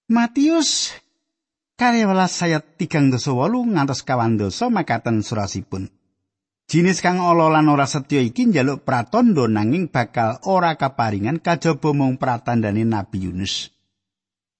Matius 0.07 0.95
karyawalas 1.79 2.35
sayat 2.35 2.75
tigang 2.75 3.07
dosa 3.07 3.31
wolu 3.31 3.63
ngantos 3.63 4.03
kawan 4.03 4.35
dosa 4.35 4.67
makaten 4.67 5.23
surasipun. 5.23 5.87
Jinis 6.69 7.01
kang 7.01 7.23
ala 7.23 7.49
lan 7.49 7.71
ora 7.71 7.87
setya 7.87 8.21
iki 8.21 8.51
njaluk 8.51 8.85
pratondo 8.85 9.49
nanging 9.49 9.89
bakal 9.89 10.37
ora 10.45 10.75
kaparingan 10.77 11.41
kajaba 11.41 11.95
mung 11.95 12.19
pratandane 12.19 12.85
Nabi 12.85 13.25
Yunus. 13.25 13.73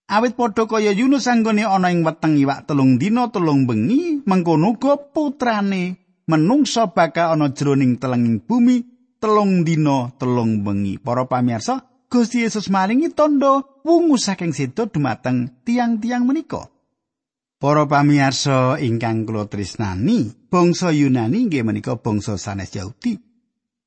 Awit 0.10 0.34
padha 0.34 0.66
kaya 0.66 0.90
Yunus 0.90 1.30
anggone 1.30 1.70
ana 1.70 1.94
ing 1.94 2.02
weteng 2.02 2.34
iwak 2.34 2.66
telung 2.66 2.98
dina 2.98 3.30
telung 3.30 3.70
bengi, 3.70 4.26
mengkono 4.26 4.74
uga 4.74 4.98
putrane 4.98 6.02
menungsa 6.26 6.90
bakal 6.90 7.38
ana 7.38 7.54
jroning 7.54 8.02
telenging 8.02 8.42
bumi 8.42 8.82
telung 9.22 9.62
dina 9.62 10.10
telung 10.18 10.66
bengi. 10.66 10.98
Para 10.98 11.30
pamirsa, 11.30 11.86
Gusti 12.10 12.42
Yesus 12.42 12.74
maringi 12.74 13.14
tondo 13.14 13.86
wungu 13.86 14.18
saking 14.18 14.50
sedo 14.50 14.90
dumateng 14.90 15.62
tiang-tiang 15.62 16.26
menika. 16.26 16.79
Para 17.60 17.84
pamirsa 17.92 18.80
ingkang 18.80 19.28
kula 19.28 19.52
tresnani, 19.52 20.32
bangsa 20.48 20.96
Yunani 20.96 21.52
nggih 21.52 21.68
menika 21.68 22.00
bangsa 22.00 22.40
sanes 22.40 22.72
Yahudi. 22.72 23.20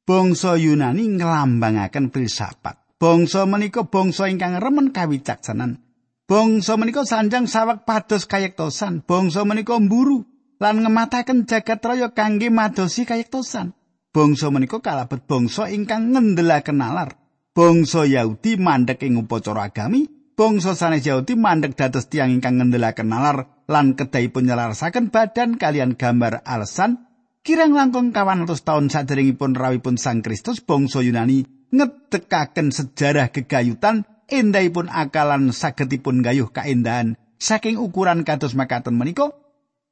Bangsa 0.04 0.60
Yunani 0.60 1.16
nglambangaken 1.16 2.12
filsafat. 2.12 3.00
Bangsa 3.00 3.48
menika 3.48 3.88
bangsa 3.88 4.28
ingkang 4.28 4.60
remen 4.60 4.92
kawicaksanan. 4.92 5.80
Bangsa 6.28 6.76
menika 6.76 7.08
sanjang 7.08 7.48
sawak 7.48 7.88
pados 7.88 8.28
kayektosan. 8.28 9.08
Bangsa 9.08 9.48
menika 9.48 9.80
mburu 9.80 10.20
lan 10.60 10.84
ngemataken 10.84 11.48
jagat 11.48 11.80
raya 11.80 12.12
kangge 12.12 12.52
madosi 12.52 13.08
kayektosan. 13.08 13.72
bangsa 14.12 14.52
menika 14.52 14.78
kalabet 14.84 15.24
bangsa 15.24 15.72
ingkang 15.72 16.12
ngendelaken 16.12 16.76
nalar. 16.76 17.16
Bangsa 17.56 18.04
Yahudi 18.04 18.60
mandek 18.60 19.04
ing 19.04 19.20
upacara 19.20 19.68
agami, 19.68 20.08
bangsa 20.32 20.72
sanes 20.72 21.04
Yahudi 21.04 21.36
mandek 21.36 21.76
dados 21.76 22.08
tiang 22.08 22.32
ingkang 22.32 22.58
ngendelaken 22.60 23.08
nalar 23.08 23.48
lan 23.68 23.94
kedahipun 23.96 24.48
nyelarasaken 24.48 25.12
badan 25.12 25.60
kalian 25.60 25.94
gambar 25.94 26.42
alasan 26.44 27.04
kirang 27.44 27.76
langkung 27.76 28.10
kawan 28.10 28.48
atus 28.48 28.64
tahun 28.64 28.88
saderengipun 28.88 29.52
rawipun 29.58 30.00
Sang 30.00 30.24
Kristus 30.24 30.64
bangsa 30.64 31.04
Yunani 31.04 31.44
ngedekaken 31.72 32.72
sejarah 32.72 33.28
gegayutan 33.32 34.08
endahipun 34.28 34.88
akalan 34.88 35.52
sagetipun 35.52 36.24
gayuh 36.24 36.48
kaendahan 36.48 37.20
saking 37.36 37.76
ukuran 37.76 38.24
kados 38.24 38.56
makaten 38.56 38.96
menika 38.96 39.34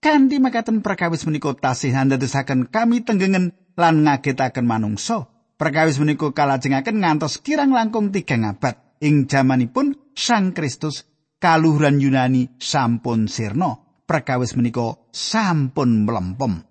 kanthi 0.01 0.41
makaten 0.41 0.81
perkawis 0.81 1.29
menika 1.29 1.53
tasih 1.53 1.93
andadosaken 1.93 2.73
kami 2.73 3.05
tenggengen 3.05 3.53
lan 3.77 4.05
ngagetaken 4.05 4.65
manungsa. 4.65 5.29
Perkawis 5.61 6.01
menika 6.01 6.33
kalajengaken 6.33 7.05
ngantos 7.05 7.37
kirang 7.45 7.77
langkung 7.77 8.09
tiga 8.09 8.41
abad 8.41 8.81
ing 9.05 9.29
jamanipun 9.29 10.00
Sang 10.17 10.53
Kristus 10.57 11.07
kaluhuran 11.41 11.99
Yunani 11.99 12.51
sampun 12.61 13.27
sirna. 13.27 13.79
Perkawis 14.07 14.59
menika 14.59 14.99
sampun 15.15 16.03
mlempem. 16.03 16.67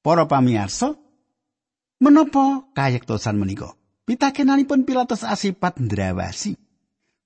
Para 0.00 0.24
pamirsa, 0.24 0.96
menapa 2.00 2.72
kayektosan 2.72 3.36
menika? 3.36 3.76
Pitakenanipun 4.08 4.88
Pilatus 4.88 5.28
asipat 5.28 5.76
ndrawasi. 5.76 6.56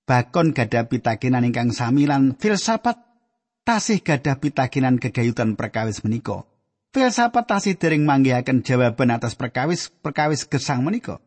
Bakon 0.03 0.51
gadah 0.51 0.91
pitakenan 0.91 1.47
ingkang 1.47 1.71
sami 1.71 2.11
lan 2.11 2.35
filsafat 2.35 2.99
tasih 3.63 4.03
gadah 4.03 4.43
pitakenan 4.43 4.99
kegayutan 4.99 5.55
perkawis 5.55 6.03
menika. 6.03 6.43
filsafat 6.93 7.49
tasih 7.49 7.75
dereng 7.81 8.05
manggihaken 8.05 8.61
jawaban 8.61 9.11
atas 9.17 9.35
perkawis 9.35 9.89
perkawis 9.89 10.45
gesang 10.45 10.85
menika. 10.85 11.19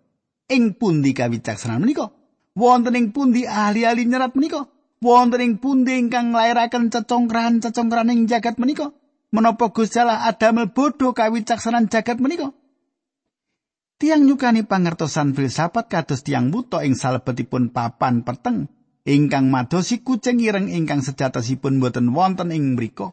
Ing 0.45 0.77
pundi 0.77 1.17
kawicaksanan 1.17 1.81
menika? 1.81 2.13
Wonten 2.55 2.95
ing 2.95 3.11
pundi 3.11 3.43
ahli-ahli 3.43 4.07
nyerat 4.07 4.31
menika? 4.31 4.71
Wonten 5.03 5.43
ing 5.43 5.53
pundi 5.59 5.99
ingkang 5.99 6.31
nglairaken 6.31 6.87
cecongkrahan-cecongkrahan 6.87 8.15
ing 8.15 8.31
jagat 8.31 8.55
menika? 8.55 8.95
Menapa 9.35 9.75
Gusti 9.75 9.99
Allah 9.99 10.23
adamel 10.23 10.71
bodho 10.71 11.11
kawicaksanan 11.11 11.91
jagat 11.91 12.23
menika? 12.23 12.55
Tiang 13.99 14.23
nyukani 14.23 14.63
pangertosan 14.63 15.35
filsafat 15.35 15.91
kados 15.91 16.23
tiang 16.23 16.47
buta 16.47 16.83
ing 16.87 16.95
salebetipun 16.95 17.75
papan 17.75 18.23
peteng 18.23 18.71
ingkang 19.03 19.51
madosi 19.51 19.99
kucing 19.99 20.39
ireng 20.39 20.71
ingkang 20.71 21.03
sejatosipun 21.03 21.83
boten 21.83 22.15
wonten 22.15 22.55
ing 22.55 22.79
mriku. 22.79 23.11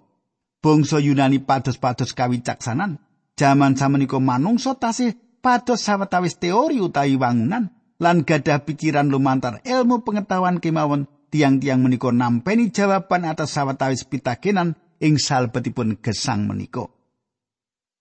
Bangsa 0.62 1.02
Yunani 1.02 1.42
pados-pados 1.42 2.14
kawicaksanan. 2.14 3.02
Jaman 3.34 3.74
samenika 3.74 4.22
manungsa 4.22 4.78
tasih 4.78 5.18
pados 5.42 5.82
sawetawis 5.82 6.38
teori 6.38 6.78
utawi 6.78 7.18
wangunan 7.18 7.74
lan 8.02 8.26
gadah 8.26 8.66
pikiran 8.66 9.06
lumantar 9.06 9.62
ilmu 9.62 10.02
pengetahuan 10.02 10.58
kemawon 10.58 11.06
tiang-tiang 11.30 11.78
menika 11.78 12.10
nampeni 12.10 12.74
jawaban 12.74 13.30
atas 13.30 13.54
sawetawis 13.54 14.10
pitakenan 14.10 14.74
ing 14.98 15.22
salebetipun 15.22 16.02
gesang 16.02 16.50
menika. 16.50 16.90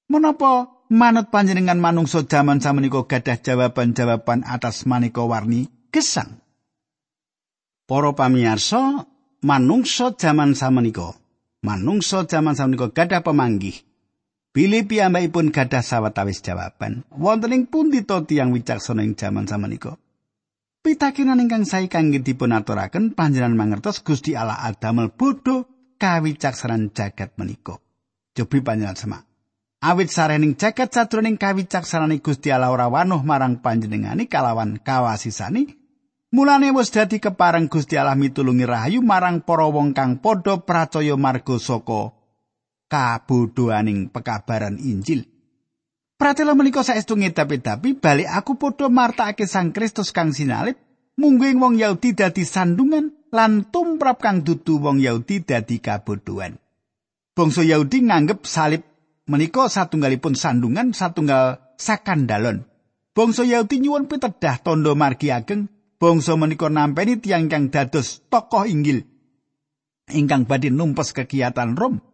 Menapa 0.10 0.81
manut 0.89 1.29
panjenengan 1.29 1.77
manungsa 1.77 2.25
jaman 2.25 2.60
samenika 2.60 3.05
gadah 3.05 3.38
jawaban-jawaban 3.39 4.43
atas 4.43 4.89
maneka 4.89 5.24
warni 5.24 5.70
gesang? 5.93 6.41
Para 7.86 8.12
pamirsa, 8.12 9.08
manungsa 9.39 10.17
jaman 10.17 10.58
samenika, 10.58 11.15
manungsa 11.63 12.27
jaman 12.27 12.58
samenika 12.58 12.91
gadah 12.91 13.24
pemanggih 13.24 13.90
Bilih 14.51 14.84
piyambakipun 14.84 15.55
gadah 15.55 15.79
sawetawis 15.79 16.43
jawaban. 16.43 17.08
Wonten 17.15 17.55
ing 17.55 17.63
pundi 17.72 18.03
to 18.03 18.27
tiyang 18.27 18.51
wicaksana 18.51 19.00
ing 19.00 19.15
jaman 19.15 19.48
samenika? 19.48 19.96
Pitakenan 20.84 21.39
ingkang 21.39 21.63
sae 21.63 21.88
kangge 21.88 22.20
dipun 22.20 22.51
aturaken 22.51 23.15
panjenengan 23.15 23.55
mangertos 23.55 24.03
Gusti 24.03 24.36
Allah 24.36 24.60
adamel 24.67 25.15
bodho 25.15 25.72
kawicaksanan 25.96 26.91
jagat 26.91 27.31
menika. 27.39 27.79
Cobi 28.36 28.60
panjenengan 28.60 29.00
semak. 29.00 29.24
Awit 29.88 30.12
sarening 30.12 30.60
jagat 30.60 30.91
sadroning 30.91 31.39
kawicaksanan 31.39 32.12
Gusti 32.20 32.51
Allah 32.51 32.75
ora 32.75 32.91
wanuh 32.91 33.24
marang 33.24 33.63
panjenengani 33.63 34.27
kalawan 34.27 34.84
kawasisani, 34.84 35.79
mulane 36.36 36.75
wis 36.75 36.91
dadi 36.91 37.24
kepareng 37.24 37.72
Gusti 37.72 37.96
Allah 37.96 38.20
mitulungi 38.20 38.67
rahayu 38.67 39.00
marang 39.00 39.48
para 39.48 39.72
wong 39.72 39.96
kang 39.96 40.20
padha 40.20 40.60
pracaya 40.60 41.15
marga 41.15 41.55
saka 41.55 42.21
kabodhoaning 42.91 44.12
pekabaran 44.12 44.75
Injil. 44.75 45.24
Pratela 46.19 46.53
menika 46.53 46.83
saestu 46.83 47.15
ngedapi-dapi 47.15 47.98
balik 47.98 48.29
aku 48.29 48.60
padha 48.60 48.91
martakake 48.91 49.48
Sang 49.48 49.71
Kristus 49.71 50.12
kang 50.13 50.36
sinalib 50.36 50.77
mungguing 51.17 51.57
wong 51.57 51.79
Yahudi 51.79 52.13
dadi 52.13 52.43
sandungan 52.45 53.31
lan 53.31 53.71
tumrap 53.71 54.19
kang 54.21 54.43
dudu 54.43 54.77
wong 54.83 55.00
Yahudi 55.01 55.41
dadi 55.41 55.79
kabodhoan. 55.81 56.60
Bangsa 57.31 57.65
Yahudi 57.65 58.05
nganggep 58.05 58.45
salib 58.45 58.86
menika 59.25 59.65
satunggalipun 59.65 60.38
sandungan 60.38 60.93
satunggal 60.93 61.74
sakandalon. 61.79 62.67
Bangsa 63.17 63.48
Yahudi 63.48 63.81
nyuwun 63.81 64.05
pitedah 64.05 64.62
tondo 64.62 64.93
margi 64.93 65.33
ageng 65.33 65.71
bangsa 65.98 66.38
menika 66.38 66.69
nampeni 66.69 67.17
tiang 67.17 67.50
kang 67.50 67.74
dados 67.74 68.21
tokoh 68.29 68.69
inggil 68.69 69.01
ingkang 70.12 70.45
badhe 70.45 70.69
numpes 70.69 71.15
kegiatan 71.15 71.73
Rom. 71.73 72.11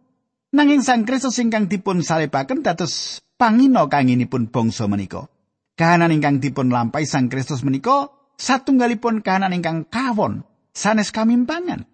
Nanging 0.48 0.80
Sang 0.80 1.04
Kristus 1.04 1.36
ingkang 1.44 1.68
dipun 1.68 2.00
salibaken 2.00 2.64
dados 2.64 3.20
pangina 3.36 3.84
kanginipun 3.84 4.48
bangsa 4.48 4.88
menika. 4.88 5.28
Kahanan 5.76 6.08
ingkang 6.08 6.40
dipun 6.40 6.72
lampahi 6.72 7.04
Sang 7.04 7.28
Kristus 7.28 7.60
menika 7.60 8.08
satunggalipun 8.40 9.20
kahanan 9.20 9.52
ingkang 9.52 9.84
kawon 9.92 10.48
sanes 10.72 11.12
kamimpangan. 11.12 11.84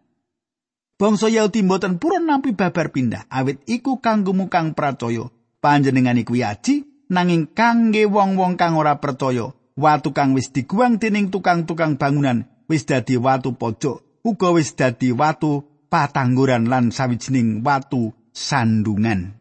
Bangsa 0.95 1.27
Yahudi 1.27 1.67
mboten 1.67 1.99
purun 1.99 2.31
nampi 2.31 2.55
babar 2.55 2.95
pindah 2.95 3.27
awit 3.27 3.59
iku 3.67 3.99
kanggo 3.99 4.31
mukang 4.31 4.79
pracaya. 4.79 5.27
Panjenengan 5.59 6.15
iku 6.23 6.39
aji 6.39 7.09
nanging 7.11 7.51
kangge 7.51 8.07
wong-wong 8.07 8.55
kang 8.55 8.79
ora 8.79 9.03
percaya 9.03 9.51
watu 9.75 10.15
kang 10.15 10.33
wis 10.39 10.55
diguang 10.55 11.03
dening 11.03 11.35
tukang-tukang 11.35 11.99
bangunan 11.99 12.47
wis 12.71 12.87
dadi 12.87 13.19
watu 13.19 13.59
pojok 13.59 14.23
uga 14.23 14.49
wis 14.55 14.79
dadi 14.79 15.11
watu 15.11 15.67
patangguran 15.91 16.71
lan 16.71 16.95
sawijining 16.95 17.67
watu 17.67 18.15
sandungan. 18.35 19.39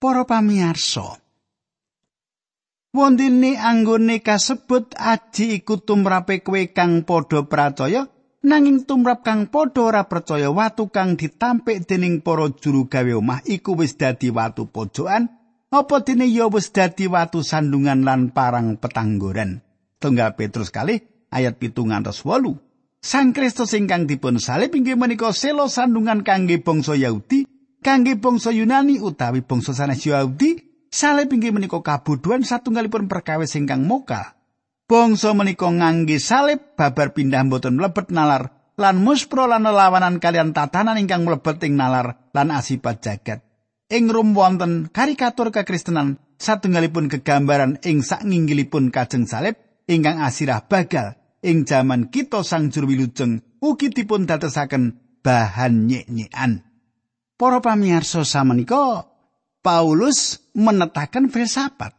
Para 0.00 0.26
pamirsa, 0.26 1.22
wondene 2.90 3.54
anggone 3.54 4.18
kasebut 4.18 4.98
aji 4.98 5.62
iku 5.62 5.78
tumrape 5.78 6.42
kowe 6.42 6.58
kang 6.74 7.06
padha 7.06 7.46
percaya 7.46 8.10
nanging 8.42 8.82
tumrap 8.82 9.22
kang 9.22 9.46
padha 9.46 9.80
ora 9.86 10.02
percaya 10.10 10.50
watu 10.50 10.90
kang 10.90 11.14
ditampik 11.14 11.86
dening 11.86 12.18
para 12.24 12.50
juru 12.50 12.90
gawe 12.90 13.12
omah 13.14 13.46
iku 13.46 13.78
wis 13.78 13.94
dadi 13.94 14.34
watu 14.34 14.66
pojokan 14.66 15.30
apa 15.70 15.96
dene 16.02 16.26
ya 16.26 16.50
wis 16.50 16.74
dadi 16.74 17.06
watu 17.06 17.46
sandungan 17.46 18.02
lan 18.02 18.34
parang 18.34 18.74
petanggoran 18.74 19.62
tunggal 20.02 20.34
Petrus 20.34 20.74
kali 20.74 20.98
ayat 21.30 21.62
pitung 21.62 21.94
ngantos 21.94 22.26
wolu 22.26 22.58
Sang 23.00 23.32
Kristus 23.32 23.72
ingkang 23.72 24.04
dipun 24.04 24.36
salib 24.36 24.76
inggih 24.76 24.92
menika 24.92 25.32
selo 25.32 25.72
sandungan 25.72 26.20
kangge 26.20 26.60
bangsa 26.60 26.98
Yahudi 27.00 27.48
kangge 27.80 28.16
bangsa 28.20 28.52
Yunani 28.52 29.00
utawi 29.00 29.40
bangsa 29.40 29.72
sanes 29.72 30.04
Yahudi 30.04 30.60
salib 30.92 31.32
inggih 31.32 31.52
menika 31.52 31.80
kabudhuan 31.80 32.44
satunggalipun 32.44 33.08
perkawis 33.08 33.56
ingkang 33.56 33.84
moka. 33.84 34.36
Bangsa 34.84 35.32
menika 35.32 35.68
ngangge 35.70 36.20
salib 36.20 36.76
babar 36.76 37.16
pindah 37.16 37.46
mboten 37.46 37.80
mlebet 37.80 38.12
nalar 38.12 38.74
lan 38.76 38.96
muspro 39.00 39.46
lan 39.46 39.64
lawanan 39.64 40.18
kalian 40.18 40.52
tatanan 40.52 41.00
ingkang 41.00 41.24
mlebet 41.24 41.62
ing 41.64 41.76
nalar 41.78 42.30
lan 42.36 42.48
asipat 42.52 43.00
jagat. 43.00 43.40
Ing 43.90 44.06
rum 44.06 44.38
wonten 44.38 44.86
karikatur 44.90 45.50
kekristenan 45.50 46.22
satunggalipun 46.38 47.10
kegambaran 47.10 47.82
ing 47.82 48.06
saknginggilipun 48.06 48.94
kajeng 48.94 49.26
salib 49.26 49.58
ingkang 49.90 50.22
asirah 50.22 50.62
bagal 50.66 51.18
ing 51.42 51.66
jaman 51.66 52.06
kita 52.12 52.46
sang 52.46 52.70
juru 52.70 52.94
wilujeng 52.94 53.42
ugi 53.58 53.90
dipun 53.90 54.24
datesaken 54.30 54.98
bahan 55.20 55.90
nyek-nyekan. 55.90 56.69
Para 57.40 57.64
pamirsa 57.64 58.20
samenika 58.20 59.08
Paulus 59.64 60.44
menetaken 60.52 61.32
filsafat. 61.32 61.96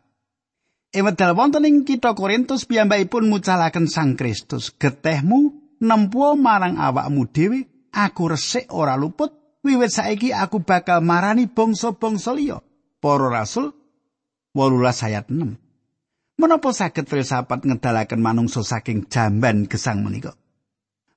Ewedal 0.94 1.34
wonten 1.34 1.66
ing 1.66 1.82
kitha 1.82 2.14
Korintus 2.14 2.70
piyambakipun 2.70 3.26
mucalaken 3.26 3.90
Sang 3.90 4.14
Kristus, 4.14 4.70
getehmu 4.70 5.58
nempuh 5.82 6.38
marang 6.38 6.78
awakmu 6.78 7.26
dhewe, 7.34 7.90
aku 7.90 8.30
resik 8.30 8.70
ora 8.70 8.94
luput, 8.94 9.34
wiwit 9.66 9.90
saiki 9.90 10.30
aku 10.30 10.62
bakal 10.62 11.02
marani 11.02 11.50
bangsa-bangsa 11.50 12.38
liya. 12.38 12.62
Para 13.02 13.34
rasul 13.34 13.74
18 14.54 14.78
ayat 15.10 15.26
6. 15.26 15.58
Menapa 16.38 16.70
saged 16.70 17.10
filsafat 17.10 17.66
ngedalaken 17.66 18.22
manungsa 18.22 18.62
saking 18.62 19.10
jamban 19.10 19.66
gesang 19.66 20.06
menika? 20.06 20.38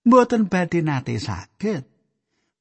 Mboten 0.08 0.48
badhe 0.48 0.80
nate 0.80 1.20
saged. 1.20 1.93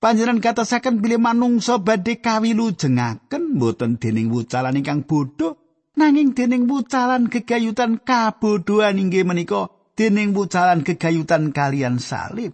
Panjenengan 0.04 0.44
katasaken 0.44 1.00
bilih 1.00 1.16
manungsa 1.16 1.80
badhe 1.80 2.20
kawilujengaken 2.20 3.56
mboten 3.56 3.96
dening 3.96 4.36
wucalan 4.36 4.76
ingkang 4.76 5.08
bodho 5.08 5.56
nanging 5.96 6.36
dening 6.36 6.68
wucalan 6.68 7.32
gegayutan 7.32 8.04
kabodhoan 8.04 9.00
inggih 9.00 9.24
menika 9.24 9.72
dening 9.96 10.36
wucalan 10.36 10.84
gegayutan 10.84 11.56
kalian 11.56 12.04
salib. 12.04 12.52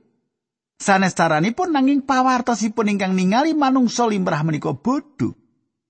Sanes 0.78 1.18
caranipun 1.18 1.74
nanging 1.74 2.06
pawartosipun 2.06 2.94
ingkang 2.94 3.18
ningali 3.18 3.58
manungsa 3.58 4.06
limrah 4.06 4.46
menika 4.46 4.78
bodho. 4.78 5.34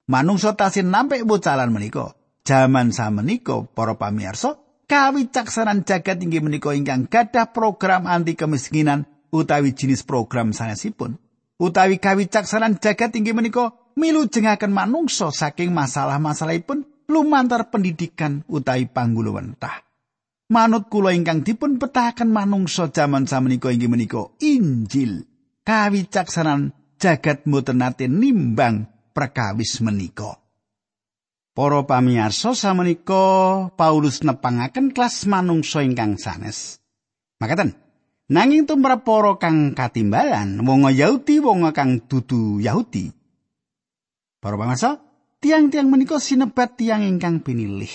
Manungsa 0.07 0.55
tasih 0.55 0.87
nampik 0.87 1.27
wucalan 1.27 1.75
menika. 1.75 2.15
Jaman 2.47 2.95
samenika 2.95 3.67
para 3.75 3.99
pamirsa 3.99 4.55
kawicaksanan 4.87 5.83
jagat 5.83 6.23
inggih 6.23 6.39
menika 6.39 6.71
ingkang 6.71 7.11
gadah 7.11 7.51
program 7.51 8.07
anti 8.07 8.39
kemiskinan 8.39 9.03
utawi 9.35 9.75
jenis 9.75 10.07
program 10.07 10.55
sanesipun. 10.55 11.19
Utawi 11.59 11.99
kawicaksanan 11.99 12.79
jagat 12.79 13.13
inggih 13.19 13.35
menika 13.35 13.75
milujengaken 13.99 14.71
manungsa 14.71 15.29
saking 15.29 15.75
masalah-masalahipun 15.75 16.87
lumantar 17.11 17.67
pendidikan 17.67 18.47
utawi 18.47 18.87
pangguluwentah. 18.87 19.83
Manut 20.49 20.89
kula 20.89 21.13
ingkang 21.13 21.45
dipun 21.45 21.77
petahaken 21.77 22.33
manungsa 22.33 22.89
jaman 22.89 23.29
samenika 23.29 23.69
inggih 23.69 23.91
menika 23.91 24.33
Injil. 24.41 25.29
Kawicaksanan 25.61 26.73
jagat 26.97 27.45
mboten 27.45 27.77
nate 27.77 28.09
nimbang 28.09 28.89
perkawis 29.13 29.77
menika. 29.85 30.41
Para 31.53 31.83
pamirsa 31.85 32.57
samenika 32.57 33.67
Paulus 33.77 34.25
nepangaken 34.25 34.89
kelas 34.95 35.29
manungsa 35.29 35.85
ingkang 35.85 36.17
sanes. 36.17 36.81
Makaten, 37.37 37.77
Nanging 38.29 38.69
tumrap 38.69 39.09
para 39.09 39.41
kang 39.41 39.73
katimbalan, 39.73 40.61
wong 40.61 40.85
Yahudi 40.93 41.41
wong 41.41 41.65
kang 41.73 41.97
dudu 42.05 42.61
Yahudi. 42.61 43.09
Para 44.37 44.53
bangsa, 44.53 45.01
tiang-tiang 45.41 45.89
menika 45.89 46.21
sinebat 46.21 46.77
tiang 46.77 47.01
ingkang 47.01 47.41
pinilih. 47.41 47.89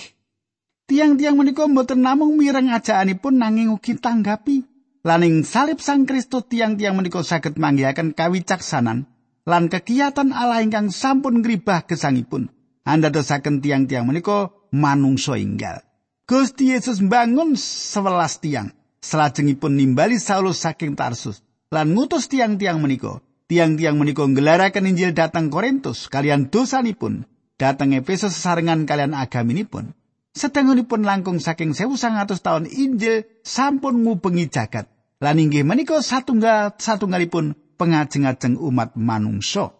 Tiang-tiang 0.91 1.39
menika 1.39 1.63
mboten 1.71 2.03
namung 2.03 2.35
mireng 2.35 2.67
ajakanipun 2.67 3.39
nanging 3.39 3.71
ugi 3.71 3.95
tanggapi. 3.95 4.67
Laning 5.07 5.47
salib 5.47 5.79
Sang 5.79 6.03
Kristus 6.03 6.51
tiang-tiang 6.51 6.99
menika 6.99 7.23
saged 7.23 7.55
manggihaken 7.55 8.11
kawicaksanan 8.11 9.07
lan 9.47 9.63
kegiatan 9.71 10.35
Allah 10.35 10.59
ingkang 10.67 10.91
sampun 10.91 11.39
ngribah 11.39 11.87
gesangipun. 11.87 12.51
Anda 12.83 13.07
dosaken 13.07 13.63
tiang-tiang 13.63 14.03
menika 14.03 14.51
manungsa 14.75 15.39
inggal. 15.39 15.79
Gusti 16.27 16.75
Yesus 16.75 16.99
bangun 16.99 17.55
sewelas 17.55 18.43
tiang 18.43 18.75
salajengipun 19.05 19.77
nimbali 19.77 20.17
Saulus 20.17 20.65
saking 20.65 20.97
Tarsus 20.97 21.45
lan 21.69 21.93
ngutus 21.93 22.25
tiang-tiang 22.31 22.81
menika. 22.81 23.21
Tiang-tiang 23.45 24.01
menika 24.01 24.25
nggelaraken 24.25 24.89
Injil 24.89 25.13
dateng 25.13 25.53
Korintus 25.53 26.09
kalian 26.09 26.49
dosanipun, 26.49 27.29
dateng 27.61 27.93
Efesus 27.93 28.33
sesarengan 28.33 28.89
kalian 28.89 29.13
agaminipun. 29.13 29.93
Sedangunipun 30.33 31.05
langkung 31.05 31.37
saking 31.37 31.77
1100 31.77 32.41
tahun 32.41 32.65
Injil 32.65 33.23
sampun 33.45 34.01
ngubengi 34.01 34.49
jagat. 34.49 34.89
Lan 35.21 35.39
inggih 35.39 35.63
menika 35.63 36.01
satunggal 36.01 36.75
satunggalipun 36.75 37.55
pengajeng-ajeng 37.79 38.59
umat 38.59 38.97
manungsa. 38.99 39.71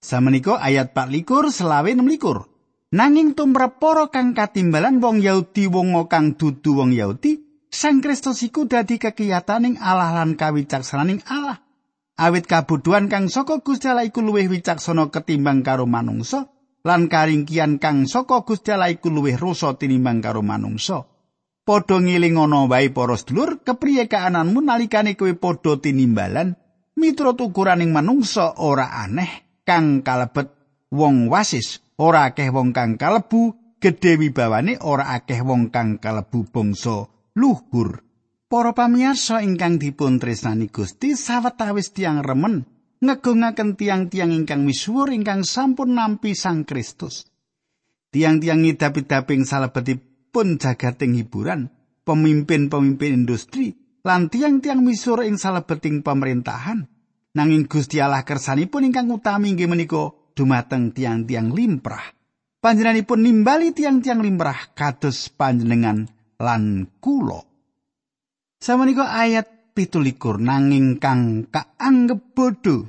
Samenika 0.00 0.62
ayat 0.62 0.94
24 0.94 1.50
selawe 1.50 1.90
26. 1.90 2.46
Nanging 2.94 3.34
tumrap 3.34 3.82
para 3.82 4.08
kang 4.08 4.32
katimbalan 4.32 5.02
wong 5.02 5.18
Yahudi 5.20 5.66
wong 5.66 6.06
kang 6.06 6.38
dudu 6.38 6.78
wong 6.78 6.94
Yahudi, 6.94 7.45
Sang 7.76 8.00
Kristus 8.00 8.40
iku 8.40 8.64
dadi 8.64 8.96
kekiyataning 8.96 9.76
Allah 9.76 10.16
lan 10.16 10.40
kawicaksananing 10.40 11.20
Allah. 11.28 11.60
Awit 12.16 12.48
kabuduhan 12.48 13.12
kang 13.12 13.28
saka 13.28 13.60
Gusti 13.60 13.92
Allah 13.92 14.08
iku 14.08 14.24
luwih 14.24 14.48
wicaksana 14.48 15.12
ketimbang 15.12 15.60
karo 15.60 15.84
manungsa, 15.84 16.48
lan 16.88 17.12
karingkian 17.12 17.76
kang 17.76 18.08
saka 18.08 18.48
Gusti 18.48 18.72
Allah 18.72 18.96
iku 18.96 19.12
luwih 19.12 19.36
rasa 19.36 19.76
tinimbang 19.76 20.24
karo 20.24 20.40
manungsa. 20.40 21.04
Padha 21.68 22.00
ngiling 22.00 22.40
ana 22.40 22.64
wae 22.64 22.88
para 22.96 23.12
sedulur, 23.12 23.60
kepriye 23.60 24.08
kaananmu 24.08 24.64
nalikane 24.64 25.12
kowe 25.12 25.36
padha 25.36 25.76
tinimbalan 25.76 26.56
miturut 26.96 27.44
ukuraning 27.44 27.92
manungsa 27.92 28.56
ora 28.56 28.88
aneh 29.04 29.60
kang 29.68 30.00
kalebet 30.00 30.48
wong 30.96 31.28
wasis 31.28 31.84
ora 32.00 32.32
akeh 32.32 32.48
wong 32.48 32.72
kang 32.72 32.96
kalebu 32.96 33.52
gedhe 33.84 34.16
wibawane 34.16 34.80
ora 34.80 35.12
akeh 35.12 35.44
wong 35.44 35.68
kang 35.68 36.00
kalebu 36.00 36.48
bangsa 36.48 37.12
luhur. 37.36 38.02
Para 38.46 38.72
pamirsa 38.72 39.44
ingkang 39.44 39.76
dipun 39.76 40.16
tresnani 40.16 40.72
Gusti 40.72 41.12
sawetawis 41.12 41.92
tiang 41.92 42.24
remen 42.24 42.64
ngegungaken 43.04 43.76
tiang-tiang 43.76 44.32
ingkang 44.32 44.64
misuwur 44.64 45.12
ingkang 45.12 45.44
sampun 45.44 45.92
nampi 45.92 46.32
Sang 46.32 46.64
Kristus. 46.64 47.28
Tiang-tiang 48.14 48.64
ngidap-idaping 48.64 49.44
salebetipun 49.44 50.56
jagating 50.56 51.20
hiburan 51.20 51.68
pemimpin-pemimpin 52.06 53.26
industri 53.26 53.74
lan 54.06 54.30
tiang-tiang 54.30 54.80
misuwur 54.80 55.26
ing 55.26 55.36
salebeting 55.36 56.00
pemerintahan. 56.06 56.86
Nanging 57.36 57.68
Gusti 57.68 58.00
Allah 58.00 58.24
kersanipun 58.24 58.88
ingkang 58.88 59.12
utami 59.12 59.52
inggih 59.52 59.68
menika 59.68 60.08
dumateng 60.32 60.94
tiang-tiang 60.94 61.52
limprah. 61.52 62.14
Panjenenganipun 62.62 63.20
nimbali 63.20 63.76
tiang-tiang 63.76 64.24
limprah 64.24 64.72
kados 64.72 65.28
panjenengan 65.34 66.15
lan 66.40 66.88
kula. 67.00 67.40
Samenika 68.56 69.12
ayat 69.12 69.72
pitulikur 69.76 70.40
nanging 70.40 70.96
kang 70.96 71.44
kaanggep 71.52 72.32
bodho. 72.32 72.88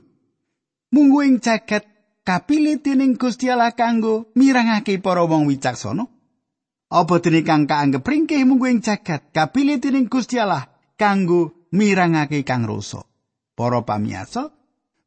Munggu 0.96 1.20
ing 1.28 1.44
jagat 1.44 1.84
kapilih 2.24 2.80
dening 2.80 3.20
Gusti 3.20 3.52
Allah 3.52 3.76
kanggo 3.76 4.32
mirangake 4.40 5.00
para 5.04 5.28
wong 5.28 5.52
wicaksana. 5.52 6.08
Apa 6.88 7.20
dene 7.20 7.44
kang 7.44 7.68
kaanggep 7.68 8.08
ringkih 8.08 8.48
munggu 8.48 8.72
ing 8.72 8.80
jagat 8.80 9.36
kapilih 9.36 9.84
dening 9.84 10.08
Gusti 10.08 10.40
Allah 10.40 10.72
kanggo 10.96 11.68
mirangake 11.76 12.48
kang 12.48 12.64
rasa. 12.64 13.04
Para 13.58 13.82
pamiyasa, 13.82 14.54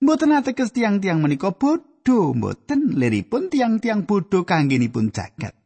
mboten 0.02 0.34
ateges 0.34 0.74
tiang-tiang 0.74 1.22
menika 1.22 1.54
bodho, 1.54 2.34
mboten 2.34 2.98
liripun 2.98 3.46
tiang-tiang 3.46 4.04
bodho 4.04 4.42
kanggenipun 4.42 5.14
jagat. 5.14 5.59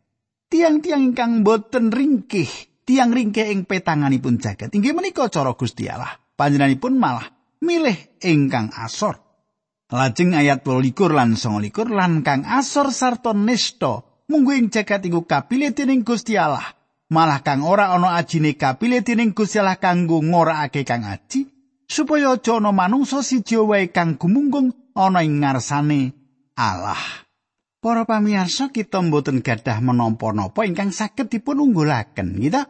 Tiang-tiang 0.55 1.11
ingkang 1.11 1.43
mboten 1.43 1.91
ringkih, 1.91 2.47
tiang 2.87 3.11
ringkih 3.11 3.51
ing 3.51 3.67
petanganipun 3.67 4.39
jagat. 4.39 4.71
Inggih 4.71 4.95
menika 4.95 5.27
cara 5.27 5.51
Gusti 5.59 5.91
Allah. 5.91 6.15
Panjenenganipun 6.39 6.95
malah 6.95 7.27
milih 7.59 8.23
ingkang 8.23 8.71
asor. 8.71 9.19
Lajeng 9.91 10.39
ayat 10.39 10.63
12 10.63 10.95
lan 11.11 11.35
29 11.35 11.75
lan 11.91 12.23
kang 12.23 12.47
asor 12.47 12.95
sarta 12.95 13.35
nista 13.35 14.07
munggu 14.31 14.55
ing 14.55 14.71
jagat 14.71 15.03
iku 15.03 15.27
kapilih 15.27 15.75
dening 15.75 16.07
Gusti 16.07 16.39
Allah. 16.39 16.71
Malah 17.11 17.43
kang 17.43 17.67
ora 17.67 17.91
ana 17.91 18.15
ajine 18.15 18.55
kapilih 18.55 19.03
dening 19.03 19.35
Gusti 19.35 19.59
Allah 19.59 19.83
kanggo 19.83 20.23
ngorakake 20.23 20.87
kang 20.87 21.03
aji. 21.03 21.51
supaya 21.95 22.35
aja 22.35 22.59
ana 22.59 22.71
manungsa 22.73 23.23
siji 23.23 23.59
wae 23.59 23.91
kang 23.93 24.17
gumunggung 24.19 24.73
ana 24.95 25.23
ing 25.23 25.43
ngarsane 25.43 26.15
Allah. 26.55 27.24
Para 27.85 28.09
pamirsa 28.09 28.73
kita 28.73 29.05
mboten 29.05 29.45
gadah 29.45 29.85
menapa-napa 29.85 30.65
ingkang 30.65 30.89
saged 30.89 31.29
dipun 31.29 31.61
unggulaken, 31.61 32.41
gitu. 32.41 32.65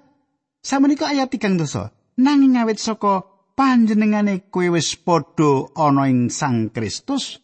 Samenika 0.59 1.14
ayat 1.14 1.31
3 1.31 1.55
dosa. 1.55 1.94
Nanging 2.18 2.59
awit 2.59 2.83
saka 2.83 3.22
panjenengane 3.55 4.50
kowe 4.50 4.74
wis 4.74 4.98
padha 4.98 5.70
ana 5.79 6.11
ing 6.11 6.35
Sang 6.35 6.74
Kristus 6.74 7.38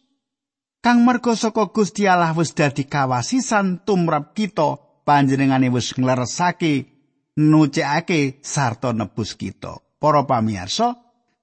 kang 0.82 1.06
merga 1.06 1.38
saka 1.38 1.70
Gusti 1.70 2.10
Allah 2.10 2.34
wis 2.34 2.58
dadi 2.58 2.90
kawasisan 2.90 3.86
tumrap 3.86 4.34
kita 4.34 4.74
panjenengane 5.06 5.70
wis 5.70 5.94
ngleresake 5.94 6.90
nucekake 7.38 8.42
sarta 8.42 8.90
nebus 8.90 9.38
kita. 9.38 9.78
Para 10.02 10.26
pamirsa, 10.26 10.98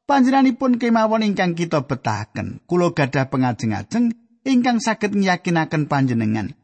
Panjenenganipun 0.07 0.79
kemawon 0.79 1.19
ingkang 1.27 1.51
kita 1.51 1.83
betahaken. 1.83 2.63
Kula 2.63 2.95
gadah 2.95 3.27
pengajeng-ajeng 3.27 4.26
ingkang 4.47 4.79
saged 4.79 5.11
nyakinaken 5.11 5.91
panjenengan. 5.91 6.55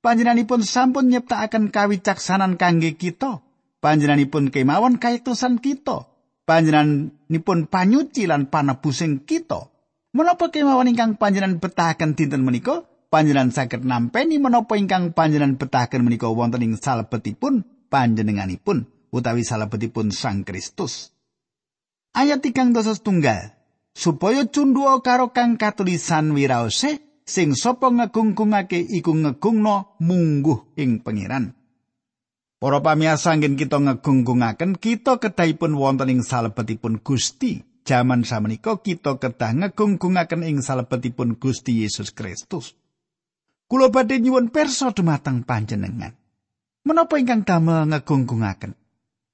Panjenenganipun 0.00 0.64
sampun 0.64 1.12
nyiptakaken 1.12 1.68
kawicaksanan 1.68 2.56
kangge 2.56 2.96
kita. 2.96 3.44
Panjenenganipun 3.84 4.48
kemawon 4.48 4.96
kayektosan 4.96 5.60
kita. 5.60 6.08
Panjenenganipun 6.48 7.68
panyuci 7.68 8.24
lan 8.24 8.48
panebusing 8.48 9.28
kita. 9.28 9.68
Menapa 10.16 10.48
kemawon 10.48 10.88
ingkang 10.88 11.20
panjenengan 11.20 11.60
betahaken 11.60 12.16
dinten 12.16 12.40
menika? 12.40 12.88
Panjenengan 13.12 13.52
saged 13.52 13.84
nampeni 13.84 14.40
menapa 14.40 14.80
ingkang 14.80 15.12
panjenengan 15.12 15.60
betahaken 15.60 16.02
menika 16.02 16.32
wonten 16.32 16.64
ing 16.64 16.74
salebetipun 16.80 17.62
panjenenganipun 17.92 18.88
utawi 19.12 19.46
salebetipun 19.46 20.10
Sang 20.10 20.42
Kristus. 20.42 21.14
ayat 22.16 22.40
tigang 22.40 22.72
dosa 22.72 22.96
setunggal 22.96 23.52
supaya 23.92 24.48
cundua 24.48 25.04
karo 25.04 25.36
kang 25.36 25.60
katulisan 25.60 26.32
wiraose 26.32 27.04
sing 27.26 27.58
sapa 27.58 27.90
ngegungkungake 27.90 28.78
iku 28.78 29.12
ngegungno 29.12 29.98
mungguh 30.00 30.78
ing 30.78 31.02
pangeran 31.02 31.52
Para 32.56 32.80
pamiyasa 32.80 33.36
anggen 33.36 33.60
kita 33.60 33.76
ngegunggungaken 33.76 34.80
kita 34.80 35.20
kedahipun 35.20 35.76
wonten 35.76 36.08
ing 36.08 36.20
salebetipun 36.24 37.04
Gusti. 37.04 37.60
Jaman 37.86 38.26
samenika 38.26 38.82
kita 38.82 39.20
kedah 39.22 39.52
ngegunggungaken 39.54 40.42
ing 40.42 40.58
salebetipun 40.64 41.38
Gusti 41.38 41.84
Yesus 41.84 42.10
Kristus. 42.10 42.74
Kula 43.70 43.92
badhe 43.92 44.18
nyuwun 44.18 44.50
pirsa 44.50 44.90
dumateng 44.90 45.46
panjenengan. 45.46 46.16
Menapa 46.82 47.20
ingkang 47.20 47.46
damel 47.46 47.86
ngegunggungaken? 47.92 48.72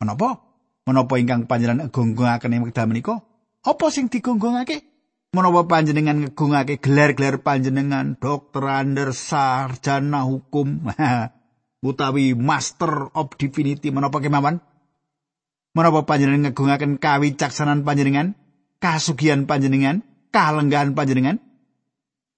Menapa? 0.03 0.43
Menapa 0.85 1.15
ingkang 1.17 1.49
panjenengan 1.49 1.89
nggunggungaken 1.89 2.53
ing 2.53 2.61
wekdal 2.69 2.91
menika? 2.91 3.23
Apa 3.65 3.87
sing 3.89 4.11
digungungake? 4.11 4.92
Menapa 5.33 5.65
panjenengan 5.65 6.29
ngegungake 6.29 6.77
gelar-gelar 6.77 7.41
panjenengan 7.41 8.21
dokter 8.21 8.69
under 8.69 9.17
sarjana 9.17 10.29
hukum 10.29 10.93
utawi 11.89 12.37
master 12.37 13.09
of 13.17 13.33
divinity 13.41 13.89
menapa 13.89 14.21
kemawon? 14.21 14.61
Menapa 15.73 16.05
panjenengan 16.05 16.53
ngegungaken 16.53 17.01
kawicaksanan 17.01 17.81
panjenengan, 17.81 18.37
kasugihan 18.77 19.49
panjenengan, 19.49 20.05
kalenggahan 20.37 20.93
panjenengan? 20.93 21.41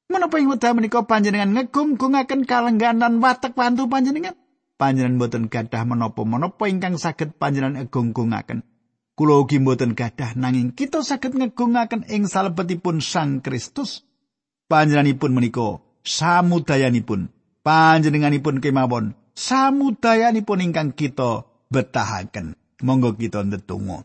Menapa 0.06 0.38
ing 0.38 0.54
wekdal 0.54 0.78
menika 0.78 1.02
panjenengan 1.02 1.50
ngegunggungaken 1.50 2.46
kalenggahan 2.46 3.02
lan 3.02 3.18
watek 3.18 3.58
pantu 3.58 3.90
panjenengan? 3.90 4.38
panjenengan 4.74 5.18
boten 5.18 5.44
gadah 5.46 5.82
menapa-menapa 5.86 6.64
ingkang 6.66 6.98
saged 6.98 7.38
panjenengan 7.38 7.86
egunggungaken. 7.86 8.66
Kula 9.14 9.46
ugi 9.46 9.62
boten 9.62 9.94
gadah 9.94 10.34
nanging 10.34 10.74
kita 10.74 11.06
saged 11.06 11.38
ngegungaken 11.38 12.10
ing 12.10 12.26
salebetipun 12.26 12.98
Sang 12.98 13.38
Kristus. 13.38 14.02
Panjenenganipun 14.66 15.30
menika 15.30 15.78
samudayanipun, 16.02 17.30
panjenenganipun 17.62 18.58
kemawon 18.58 19.14
samudayanipun 19.38 20.66
ingkang 20.66 20.90
kita 20.98 21.46
betahaken. 21.70 22.58
Monggo 22.82 23.14
kita 23.14 23.46
ndedonga. 23.46 24.02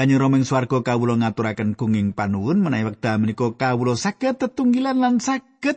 Rama 0.00 0.40
ing 0.40 0.48
swarga 0.48 0.80
kawula 0.80 1.20
ngaturaken 1.20 1.76
kenging 1.76 2.16
panuwun 2.16 2.64
menawi 2.64 2.88
wekdal 2.88 3.20
menika 3.20 3.52
kawula 3.52 3.94
saged 4.00 4.40
tetunggilan 4.40 4.96
lan 4.96 5.20
saged 5.20 5.76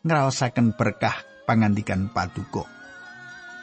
ngraosaken 0.00 0.74
berkah 0.74 1.14
pangandikan 1.44 2.08
paduka. 2.08 2.77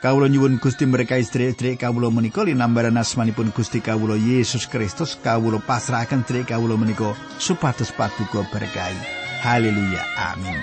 Kawula 0.01 0.27
nyuwun 0.29 0.59
Gusti 0.59 0.85
mereka 0.85 1.17
istri-istri 1.17 1.79
kawula 1.79 2.11
menika 2.11 2.43
linambaran 2.43 2.99
asmanipun 2.99 3.51
Gusti 3.55 3.79
kawula 3.79 4.19
Yesus 4.19 4.67
Kristus 4.67 5.15
kawula 5.23 5.59
pasrahaken 5.63 6.21
istri 6.21 6.43
kawula 6.43 6.75
menika 6.77 7.15
supados 7.39 7.91
paduka 7.95 8.43
berkahi. 8.51 8.99
Haleluya. 9.41 10.03
Amin. 10.33 10.59